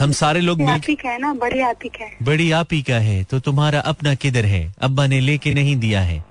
[0.00, 3.38] हम सारे लोग मिल है ना बड़ी आतिक है। बड़ी आप ही का है तो
[3.40, 4.72] तुम्हारा अपना किधर है?
[4.80, 6.24] अब्बा ने लेके नहीं दिया है।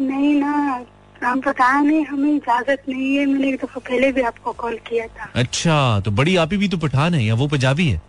[0.00, 0.84] नहीं ना
[1.24, 5.06] हम बताया नहीं हमें इजाज़त नहीं है मैंने एक दफ़ा पहले भी आपको कॉल किया
[5.08, 8.00] था। अच्छा तो बड़ी आपी भी तो पठान है या वो पंजाबी है?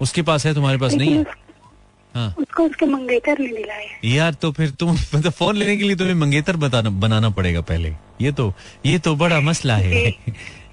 [0.00, 1.24] उसके पास है तुम्हारे पास नहीं है?
[2.16, 2.34] हाँ.
[2.38, 6.14] उसको उसके मंगेतर ने दिलाया। यार तो फिर तुम मतलब फ़ोन लेने के लिए तुम्हें
[6.14, 8.54] मंगेतर बताना बनाना पड़ेगा पहले। ये तो
[8.86, 10.14] ये तो बड़ा मसला है।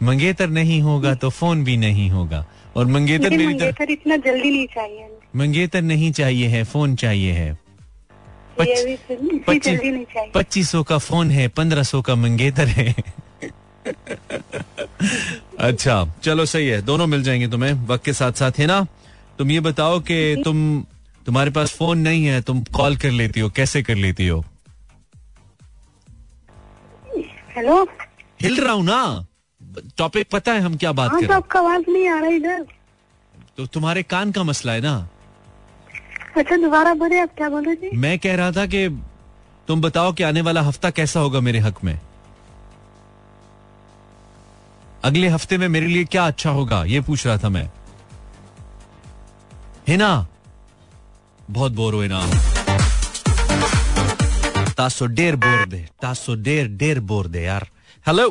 [0.03, 4.67] मंगेतर नहीं होगा तो फ़ोन भी नहीं होगा। और मंगेतर मेरी मंगेतर इतना जल्दी नहीं
[4.67, 7.57] चाहिए। मंगेतर नहीं चाहिए है फ़ोन चाहिए है।
[10.33, 12.95] पच्चीस सौ का फ़ोन है पंद्रह सौ का मंगेतर है।
[15.59, 18.87] अच्छा चलो सही है दोनों मिल जाएँगे तुम्हें वक्त के साथ साथ है ना?
[19.39, 20.85] तुम ये बताओ कि तुम
[21.25, 24.43] तुम्हारे पास फ़ोन नहीं है तुम कॉल कर लेती हो कैसे कर लेती हो?
[27.55, 27.83] हेलो?
[28.41, 29.25] हिल रहा हूँ ना?
[29.97, 32.65] टॉपिक पता है हम क्या बात हाँ, कर आपका आवाज़ नहीं आ रहा इधर।
[33.57, 34.95] तो तुम्हारे कान का मसला है ना?
[36.37, 37.95] अच्छा दोबारा बोले आप क्या बोल रहे थे?
[37.97, 38.87] मैं कह रहा था कि
[39.67, 41.99] तुम बताओ कि आने वाला हफ़्ता कैसा होगा मेरे हक में।
[45.03, 47.69] अगले हफ़्ते में मेरे लिए क्या अच्छा होगा ये पूछ रहा था मैं।
[49.87, 50.27] है ना?
[51.49, 52.19] बहुत बोर हुए ना।
[54.77, 57.67] तासो डेर बोर दे तासो डेर डेर बोर दे यार।
[58.07, 58.27] हेलो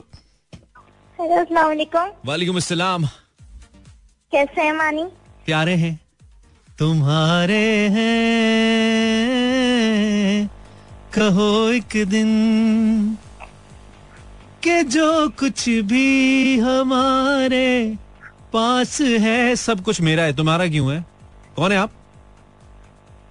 [1.19, 3.07] हेलो वालेकुम अस्सलाम।
[4.33, 5.05] कैसे हैं मानी?
[5.47, 6.01] प्यारे हैं।
[6.79, 8.11] तुम्हारे हैं।
[11.15, 12.31] कहो एक दिन
[14.63, 17.69] के जो कुछ भी हमारे
[18.53, 21.05] पास है सब कुछ मेरा है। तुम्हारा क्यों है?
[21.57, 21.93] कौन है आप?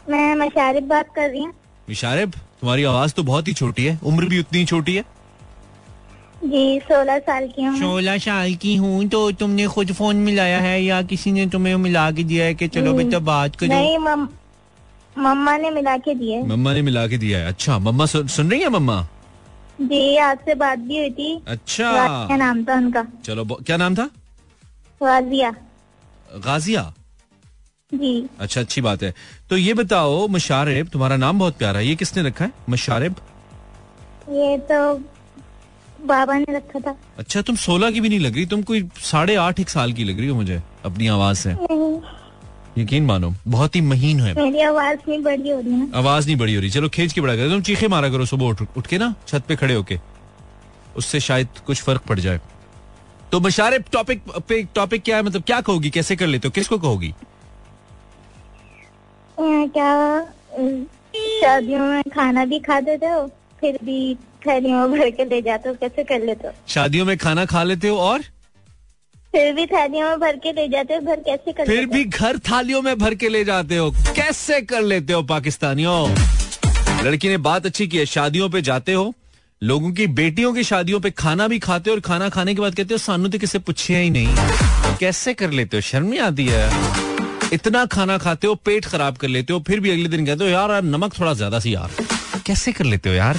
[0.10, 1.54] मैं मशारिब बात कर रही हूँ।
[1.90, 5.04] मिशारिब तुम्हारी आवाज़ तो बहुत ही छोटी है। उम्र भी उतनी छोटी है।
[6.44, 10.82] जी सोलह साल की हूँ। सोलह साल की हूँ तो तुमने खुद फ़ोन मिलाया है
[10.84, 13.70] या किसी ने तुम्हें मिला के दिया है कि चलो बेटा बात करो?
[13.70, 13.98] नहीं
[15.18, 18.28] मम्मा ने मिला के दिया है। मम्मा ने मिला के दिया है। अच्छा मम्मा सुन,
[18.28, 19.02] सुन रही है मम्मा?
[19.82, 21.92] जी आपसे बात भी हुई थी। अच्छा।
[22.28, 24.10] क्या नाम था उनका। चलो क्या नाम था?
[25.02, 25.52] गाजिया
[26.46, 26.82] गाजिया।
[27.94, 29.14] जी। अच्छा अच्छी बात है।
[29.50, 32.52] तो ये बताओ मशारेब तुम्हारा नाम बहुत प्यारा है। ये किसने रखा है?
[32.70, 33.16] मशारेब?
[34.30, 34.96] ये तो
[36.06, 39.36] बाबा ने रखा था। अच्छा तुम सोलह की भी नहीं लग रही तुम कोई साढ़े
[39.36, 41.52] आठ एक साल की लग रही हो मुझे अपनी आवाज़ से।
[42.78, 46.38] यकीन मानो बहुत ही महीन है मेरी आवाज़ नहीं बड़ी हो रही है। आवाज़ नहीं
[46.38, 48.88] बड़ी हो रही। चलो खींच के बड़ा कर। तुम चीखे मारा करो सुबह उठ उठ
[48.88, 50.00] के ना छत पे खड़े होके।
[50.98, 52.40] उससे शायद कुछ फ़र्क पड़ जाए।
[53.32, 55.24] तो मशारे टॉपिक पे टॉपिक क्या है?
[55.24, 55.90] मतलब क्या कहोगी?
[55.90, 56.52] कैसे कर लेते हो?
[56.52, 57.14] किसको कहोगी?
[59.46, 59.92] क्या
[61.42, 63.26] शादियों में खाना भी खा देते हो
[63.62, 64.16] फिर भी
[64.48, 66.54] थैलियों में भर के ले जाते हो कैसे कर लेते हो?
[66.68, 68.22] शादियों में खाना खा लेते हो और?
[69.32, 72.38] फिर भी थालियों में भर के ले जाते हो घर कैसे कर फिर भी घर
[72.50, 76.08] थालियों में भर के ले जाते हो कैसे कर लेते हो पाकिस्तानियों?
[77.06, 79.14] लड़की ने बात अच्छी की है शादियों पे जाते हो
[79.62, 82.76] लोगों की बेटियों की शादियों पे खाना भी खाते हो और खाना खाने के बाद
[82.76, 85.82] कहते हो सानू तो किसे पूछे ही नहीं। कैसे कर लेते हो?
[85.82, 87.11] शर्म नहीं आती है?
[87.54, 90.50] इतना खाना खाते हो, पेट खराब कर लेते हो, फिर भी अगले दिन कहते हो,
[90.50, 91.92] यार नमक थोड़ा ज़्यादा सी यार।
[92.46, 93.38] कैसे कर लेते हो यार?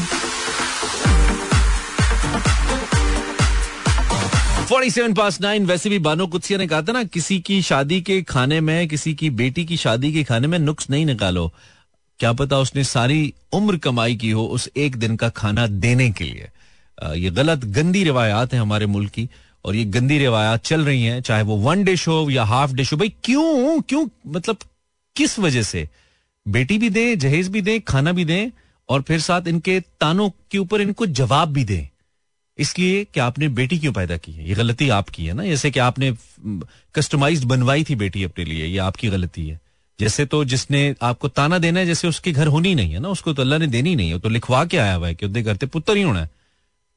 [4.68, 8.00] फोर्टी सेवन पास नाइन वैसे भी बानो कुत्सिया ने कहा था ना, किसी की शादी
[8.00, 11.52] के खाने में, किसी की बेटी की शादी के खाने में नुक्स नहीं निकालो।
[12.20, 16.24] क्या पता उसने सारी उम्र कमाई की हो उस एक दिन का खाना देने के
[16.24, 16.48] लिए।
[17.16, 19.28] ये गलत, गंदी रिवायात है हमारे मुल्क की।
[19.64, 22.92] और ये गंदी रिवायात चल रही हैं, चाहे वो वन डिश हो या हाफ़ डिश
[22.92, 24.56] हो भाई, क्यों क्यों मतलब
[25.16, 25.88] किस वजह से?
[26.46, 28.50] बेटी भी दें, जहेज भी दें, खाना भी दें,
[28.88, 31.88] और फिर साथ इनके तानों के ऊपर इनको जवाब भी दें।
[32.58, 34.48] इसलिए कि आपने बेटी क्यों पैदा की है?
[34.48, 35.44] ये गलती आपकी है ना?
[35.44, 36.12] जैसे कि आपने
[36.94, 39.60] कस्टमाइज बनवाई थी बेटी अपने लिए, ये आपकी गलती है।
[40.00, 43.32] जैसे तो जिसने आपको ताना देना है, जैसे उसके घर होनी नहीं है ना, उसको
[43.32, 45.66] तो अल्लाह ने देनी नहीं है तो लिखवा के आया हुआ है कि उदे घर
[45.66, 46.30] पुत्र ही होना है।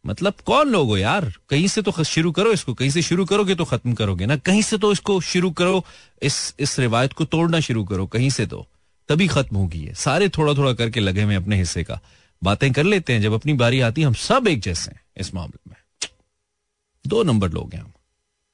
[0.06, 1.32] मतलब कौन लोग हो यार?
[1.50, 4.36] कहीं से तो शुरू करो इसको, कहीं से शुरू करोगे तो खत्म करोगे ना?
[4.38, 5.84] कहीं से तो इसको शुरू करो,
[6.22, 8.66] इस इस रिवायत को तोड़ना शुरू करो, कहीं से तो।
[9.10, 12.00] तभी खत्म होगी है सारे थोड़ा थोड़ा करके लगे हुए अपने हिस्से का।
[12.42, 15.34] बातें कर लेते हैं, जब अपनी बारी आती है, हम सब एक जैसे हैं इस
[15.36, 15.76] मामले में।
[17.06, 17.92] दो नंबर लोग हैं हम।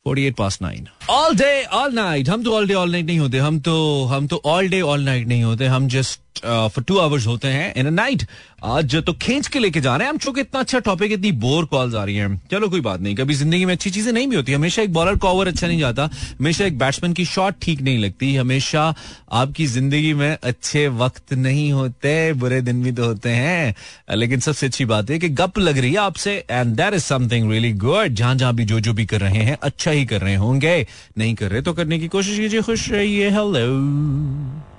[0.05, 3.19] Forty eight past nine all day all night हम तो ऑल डे ऑल नाइट नहीं
[3.19, 6.97] होते। हम तो हम तो ऑल डे ऑल नाइट नहीं होते। हम जस्ट फॉर टू
[6.97, 8.23] आवर्स होते हैं इन अ नाइट
[8.65, 11.65] आज तो खींच के लेके जा रहे हैं। हम चूँकि इतना अच्छा टॉपिक इतनी बोर
[11.65, 14.35] कॉल्स आ रही हैं। चलो कोई बात नहीं। कभी ज़िंदगी में अच्छी चीज़ें नहीं भी
[14.35, 16.03] होती। हमेशा एक बॉलर का ओवर अच्छा नहीं जाता।
[16.39, 18.83] हमेशा एक बैट्समैन की शॉट ठीक नहीं लगती। हमेशा
[19.31, 24.67] आपकी ज़िंदगी में अच्छे वक्त नहीं होते, बुरे दिन भी तो होते हैं। लेकिन सबसे
[24.67, 28.13] अच्छी बात है कि गप लग रही है आपसे। And there is something really good
[28.13, 30.85] जहाँ जहाँ भी जो जो भी कर रहे हैं अच्छा ही कर रहे होंगे।
[31.17, 33.67] नहीं कर रहे तो करने की कोशिश कीजिए। खुश रहिए। हेलो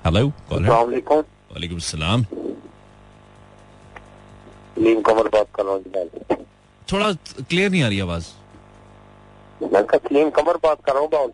[0.07, 2.23] हेलो वालेकुम सलाम।
[4.75, 5.81] सलीम कमर बात कर रहा हूँ
[6.87, 7.11] थोड़ा
[7.41, 8.25] क्लियर नहीं आ रही आवाज़।
[9.73, 11.31] मैं सलीम कमर बात कर रहा हूँ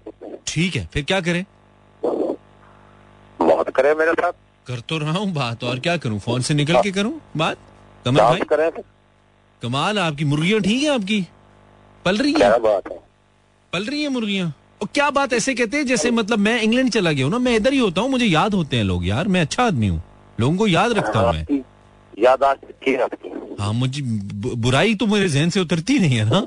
[0.47, 1.43] ठीक है फिर क्या करें?
[3.39, 4.33] बात करे मेरे साथ।
[4.67, 6.19] कर तो रहा हूँ बात और क्या करूँ?
[6.19, 7.57] फ़ोन से निकल के करूँ बात?
[8.05, 8.39] कमल भाई?
[8.49, 8.71] करें।
[9.61, 11.21] कमाल आपकी मुर्गियाँ ठीक है आपकी?
[12.05, 12.37] पल रही है?
[12.37, 12.99] क्या बात है।
[13.73, 14.53] पल रही है मुर्गियाँ?
[14.81, 17.55] और क्या बात ऐसे कहते हैं जैसे मतलब मैं इंग्लैंड चला गया हूँ ना मैं
[17.55, 20.01] इधर ही होता हूँ मुझे याद होते हैं लोग यार मैं अच्छा आदमी हूँ।
[20.39, 21.63] लोगों को याद रखता हूँ मैं।
[22.17, 23.07] यादाश्त अच्छी है
[23.59, 24.01] हाँ मुझे
[24.65, 26.39] बुराई तो मेरे जहन से उतरती नहीं है ना?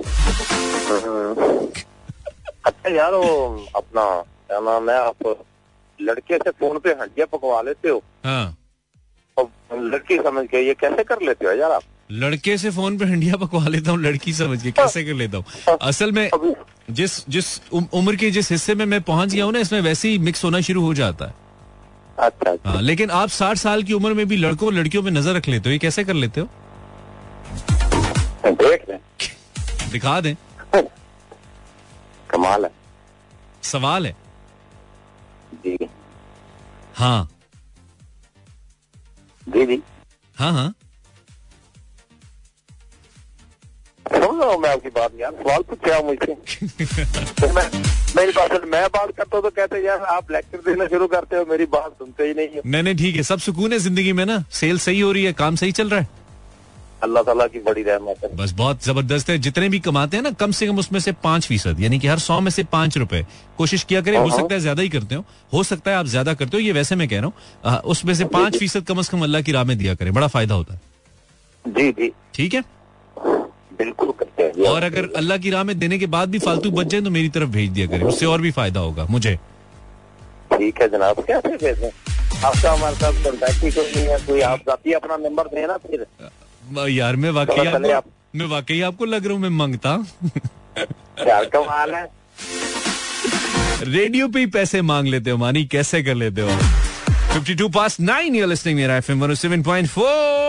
[2.67, 4.05] अच्छा यार वो अपना
[4.49, 5.37] क्या नाम है आप
[6.01, 8.03] लड़के से फ़ोन पे हड्डियाँ पकवा लेते हो?
[8.25, 8.57] हाँ।
[9.37, 11.83] और लड़की समझ के ये कैसे कर लेते हो यार आप?
[12.13, 15.77] लड़के से फ़ोन पे हंडिया पकवा लेता हूँ लड़की समझ के कैसे कर लेता हूँ?
[15.83, 16.29] असल में
[16.91, 20.19] जिस जिस उम्र के जिस हिस्से में मैं पहुँच गया हूँ ना इसमें वैसे ही
[20.19, 21.35] मिक्स होना शुरू हो जाता है।
[22.19, 25.11] अच्छा अच्छा। हाँ लेकिन आप साठ साल की उम्र में भी लड़कों और लड़कियों पे
[25.11, 26.49] नज़र रख लेते हो ये कैसे कर लेते हो?
[28.47, 28.99] देख रहे
[29.93, 30.35] दिखा दें।
[32.31, 32.71] कमाल है।
[33.71, 34.15] सवाल है।
[35.65, 35.89] जी।
[36.97, 37.29] हाँ।
[39.47, 39.81] जी जी।
[40.37, 40.73] हाँ हाँ।
[44.07, 46.35] सुन रहा हूँ मैं आपकी बात यार सवाल पूछे आप मुझसे।
[47.41, 47.69] तो मैं
[48.17, 51.07] मेरी बात सुन मैं बात करता हूँ तो कहते हैं, यार आप लेक्चर देना शुरू
[51.09, 53.79] करते हो मेरी बात सुनते ही नहीं है। नहीं नहीं ठीक है। सब सुकून है
[53.79, 54.45] ज़िंदगी में ना?
[54.53, 55.33] सेल सही हो रही है?
[55.35, 56.09] काम सही चल रहा है?
[57.03, 60.31] अल्लाह ताला की बड़ी रहमत है। बस बहुत ज़बरदस्त है। जितने भी कमाते हैं ना
[60.43, 63.25] कम से कम उसमें से पाँच फ़ीसद यानी कि हर सौ में से पाँच रुपए।
[63.59, 66.07] कोशिश किया करें हो हाँ। सकता है ज़्यादा ही करते हो। हो सकता है आप
[66.07, 69.13] ज़्यादा करते हो ये वैसे मैं कह रहा हूँ। उसमें से पाँच फ़ीसद कम से
[69.13, 70.81] कम अल्लाह की राह में दिया करें। बड़ा फ़ायदा होता है।
[71.65, 72.65] जी जी। ठीक है?
[73.83, 76.87] बिल्कुल करते हैं। और अगर अल्लाह की राह में देने के बाद भी फालतू बच
[76.87, 79.35] जाए तो मेरी तरफ़ भेज दिया करें। उससे और भी फ़ायदा होगा मुझे।
[80.53, 81.91] ठीक है जनाब भेजें
[82.45, 86.07] आपका हमारे साथ कॉन्टैक्ट ही कोई नहीं है कोई आप जाती अपना नंबर देना फिर।
[86.91, 88.05] यार मैं वाकई आप।
[88.37, 89.91] मैं वाकई आपको लग रहा हूँ मैं मंगता।
[91.29, 92.05] यार कमाल है।
[93.85, 96.49] रेडियो पे ही पैसे मांग लेते हो मानी कैसे कर लेते हो?
[97.35, 100.42] 52 past nine your Mera FM 107.4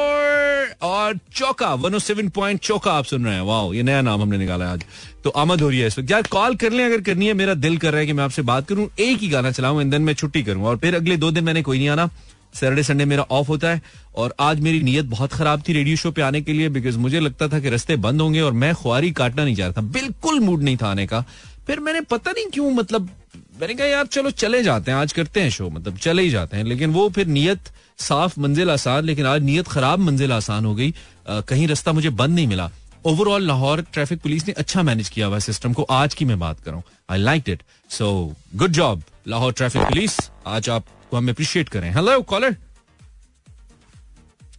[0.83, 4.71] और चौका 107 पॉइंट चौका आप सुन रहे हैं। वाओ ये नया नाम हमने निकाला
[4.71, 4.83] आज।
[5.23, 7.53] तो आमद हो रही है इस वक्त। यार कॉल कर लें, अगर करनी है, मेरा
[7.53, 10.01] दिल कर रहा है कि मैं आपसे बात करूँ, एक ही गाना चलाऊं एंड देन
[10.01, 12.09] मैं छुट्टी करूँ। और फिर अगले दो दिन मैंने कोई नहीं आना।
[12.53, 13.81] सैटरडे संडे मेरा ऑफ़ होता है
[14.15, 17.19] और आज मेरी नीयत बहुत खराब थी रेडियो शो पे आने के लिए बिकॉज़ मुझे
[17.19, 20.39] लगता था कि रस्ते बंद होंगे और मैं खुआरी काटना नहीं चाह रहा था। बिल्कुल
[20.39, 21.23] मूड नहीं था आने का।
[21.67, 23.09] फिर मैंने पता नहीं क्यों मतलब
[23.53, 26.57] मैंने कहा यार चलो चले जाते हैं आज करते हैं शो मतलब चले ही जाते
[26.57, 30.73] हैं। लेकिन वो फिर नियत साफ़ मंजिल आसान लेकिन आज नियत खराब मंजिल आसान हो
[30.75, 32.69] गई। अ, कहीं रास्ता मुझे बंद नहीं मिला।
[33.05, 36.59] ओवरऑल लाहौर ट्रैफ़िक पुलिस ने अच्छा मैनेज किया हुआ सिस्टम को। आज की मैं बात
[36.59, 38.09] करूँ I like it so
[38.55, 42.55] good job Lahore traffic police आज आपको हम अप्रिशिएट करें। हेलो कॉलर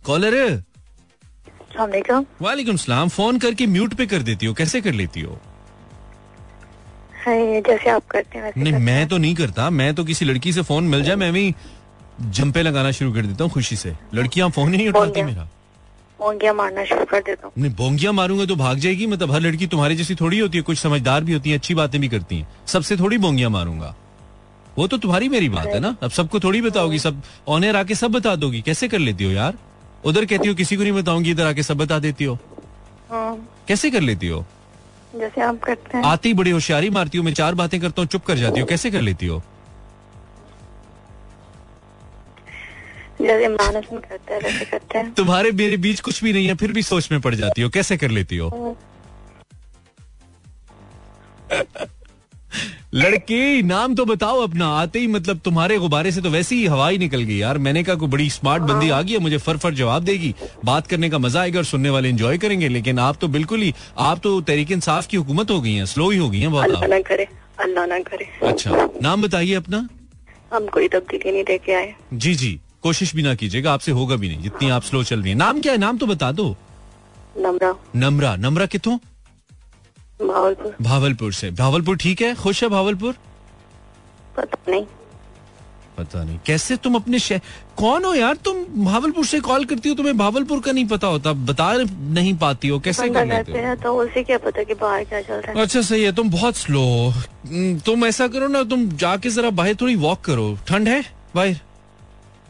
[0.05, 0.63] कॉलर
[2.43, 5.41] वालेकुम सलाम। फ़ोन करके म्यूट पे कर देती हो। कैसे कर लेती हो?
[7.27, 10.53] है जैसे आप करते हैं वैसे नहीं मैं तो नहीं करता। मैं तो किसी लड़की
[10.53, 11.55] से फ़ोन मिल जाए मैं भी
[12.21, 15.49] जंपे लगाना शुरू कर देता हूँ खुशी से। लड़कियाँ फ़ोन ही नहीं उठाती मेरा।
[16.21, 19.67] ओंगिया मारना शुरू कर देता हूँ। नहीं बोंगिया मारूँगा तो भाग जाएगी। मतलब हर लड़की
[19.67, 22.49] तुम्हारी जैसी थोड़ी होती है कुछ समझदार भी होती है अच्छी बातें भी करती हैं।
[22.67, 23.95] सबसे थोड़ी बोंगिया मारूँगा।
[24.79, 25.95] वो तो तुम्हारी मेरी बात है ना?
[26.03, 29.55] अब सबको थोड़ी बताओगी सब ऑनर आके सब बता दोगी। कैसे कर लेती हो यार?
[30.05, 32.39] उधर कहती हो किसी को नहीं बताऊँगी इधर आके सब बता देती हो।
[33.11, 33.37] हाँ,
[33.69, 34.45] कैसे कर लेती हो?
[35.21, 38.25] जैसे आप करते हैं। आती बड़ी होशियारी मारती हूँ मैं चार बातें करता हूँ चुप
[38.25, 39.43] कर जाती हूँ कैसे कर लेती हो?
[43.21, 43.49] जैसे
[43.99, 47.09] करते हैं वैसे करते हैं। तुम्हारे मेरे बीच कुछ भी नहीं है फिर भी सोच
[47.13, 48.77] में पड़ जाती हो कैसे कर लेती हो?
[52.95, 56.89] लड़की नाम तो बताओ अपना आते ही मतलब तुम्हारे गुब्बारे से तो वैसे ही हवा
[56.89, 59.57] ही निकल गई यार। मैंने कहा कोई बड़ी स्मार्ट बंदी आ गई है मुझे फर
[59.57, 63.17] फर जवाब देगी। बात करने का मज़ा आएगा और सुनने वाले एंजॉय करेंगे लेकिन आप
[63.21, 66.29] तो बिल्कुल ही आप तो तहरीक इंसाफ की हुकूमत हो गई है स्लो ही हो
[66.31, 67.27] गई है बहुत अल्लाह ना करे
[67.61, 69.89] अल्लाह ना करे। अच्छा नाम बताइए अपना।
[70.53, 74.29] हम कोई तब्दीली नहीं लेके आए। जी जी कोशिश भी ना कीजिएगा आपसे होगा भी
[74.29, 75.79] नहीं जितनी आप स्लो चल रही है। नाम क्या है?
[75.79, 76.47] नाम तो बता दो।
[77.39, 78.97] नमरा। नम्रा नम्रा कितों?
[80.21, 82.35] भावलपुर। भावलपुर से। भावलपुर ठीक है?
[82.35, 83.15] खुश है भावलपुर?
[84.37, 84.85] पता नहीं।
[85.99, 87.41] पता नहीं। कैसे तुम अपने शहर
[87.79, 88.37] कौन हो यार?
[88.37, 92.69] तुम भावलपुर से कॉल करती हो तुम्हें भावलपुर का नहीं पता होता। बता नहीं पाती
[92.69, 93.59] हो। कैसे कर लेते हो?
[93.59, 96.31] हैं तो उसे क्या पता कि बाहर क्या चल रहा है। अच्छा सही है। तुम
[96.31, 100.57] बहुत स्लो हो। हम्म, तुम ऐसा करो ना तुम जाके जरा बाहर थोड़ी वॉक करो।
[100.69, 101.03] ठंड है
[101.35, 101.61] बाहर?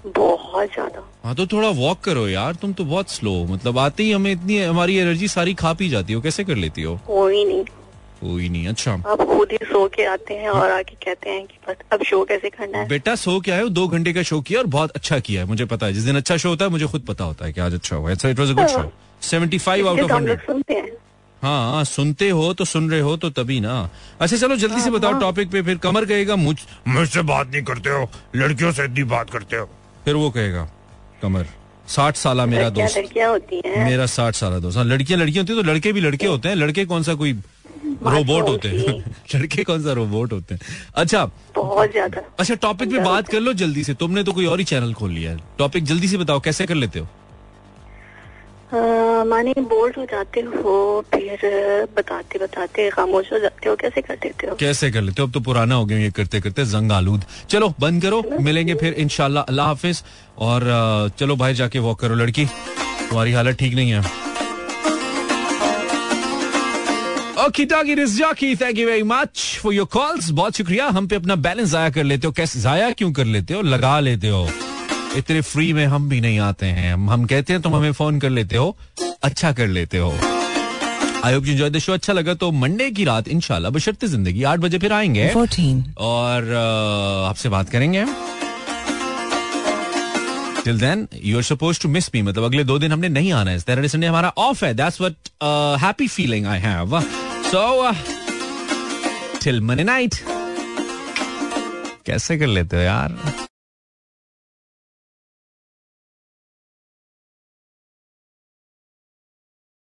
[0.07, 4.11] बहुत ज़्यादा। हाँ तो थोड़ा वॉक करो यार तुम तो बहुत स्लो मतलब आते ही
[4.13, 6.97] हमें इतनी हमारी एनर्जी सारी खा पी जाती हो। कैसे कर लेती हो?
[7.07, 7.65] कोई नहीं।
[8.21, 11.59] कोई नहीं अच्छा। आप खुद ही सो के आते हैं और आके कहते हैं कि
[11.69, 12.89] बस अब शो कैसे करना है?
[12.89, 15.65] बेटा शो क्या है दो घंटे का शो किया और बहुत अच्छा किया है मुझे
[15.65, 17.75] पता है। जिस दिन अच्छा शो होता है मुझे खुद पता होता है कि आज
[17.75, 20.93] अच्छा हुआ it was a good show 75 out of हम 100 लोग सुनते हैं।
[21.43, 23.81] हाँ हाँ, सुनते हो तो सुन रहे हो तो तभी ना।
[24.21, 26.57] अच्छा चलो जल्दी से बताओ टॉपिक पे फिर कमर कहेगा मुझ
[26.89, 29.69] मुझसे बात नहीं करते हो लड़कियों से इतनी बात करते हो।
[30.05, 30.69] फिर वो कहेगा
[31.23, 31.47] कमर।
[31.89, 35.53] साठ साल मेरा दोस्त। लड़कियाँ होती हैं। मेरा साठ साल दोस्त। हाँ लड़कियाँ लड़कियाँ होती
[35.53, 37.33] है तो लड़के भी लड़के होते हैं। लड़के कौन सा कोई
[38.07, 38.95] रोबोट होते हैं?
[39.35, 40.61] लड़के कौन सा रोबोट होते हैं?
[40.95, 41.25] अच्छा
[41.57, 44.65] बहुत ज़्यादा। अच्छा टॉपिक पे बात कर लो जल्दी से। तुमने तो कोई और ही
[44.65, 47.09] चैनल खोल लिया है। टॉपिक जल्दी से बताओ कैसे कर लेते हो?
[49.25, 51.39] माने बोल्ड हो जाते हो फिर
[51.97, 54.55] बताते बताते खामोश हो जाते हो कैसे कर लेते हो?
[54.57, 55.29] कैसे कर लेते हो?
[55.29, 58.93] अब तो पुराना हो गया ये करते करते जंग आलूद। चलो बंद करो मिलेंगे फिर
[58.95, 60.03] इनशाला अल्लाह हाफिज।
[60.39, 64.01] और चलो भाई जाके वॉक करो लड़की। तुम्हारी हालत ठीक नहीं है।
[67.47, 71.35] ओके टागी रिजाकी thank you very much for your calls बहुत शुक्रिया। हम पे अपना
[71.39, 73.63] बैलेंस जाया कर लेते हो। कैसे जाया क्यों कर लेते हो?
[73.63, 74.49] लगा लेते हो।
[75.17, 78.31] इतने फ्री में हम भी नहीं आते हैं। हम कहते हैं तुम हमें फ़ोन कर
[78.31, 78.77] लेते हो।
[79.25, 80.11] अच्छा कर लेते हो।
[81.25, 84.59] I hope enjoy the show अच्छा लगा तो मंडे की रात इंशाल्लाह बशर्ते ज़िंदगी। आठ
[84.61, 85.83] बजे फिर आएँगे। 14.
[85.99, 86.53] और
[87.29, 88.05] आपसे बात करेंगे।
[90.65, 93.51] Till then you are suppose to miss me मतलब अगले दो दिन हमने नहीं आना
[93.51, 95.15] है। सैटरडे संडे हमारा ऑफ़ है। That's what
[95.83, 97.01] happy feeling I have
[97.47, 97.93] so
[99.45, 100.15] till Monday night
[102.07, 103.17] कैसे कर लेते हो यार?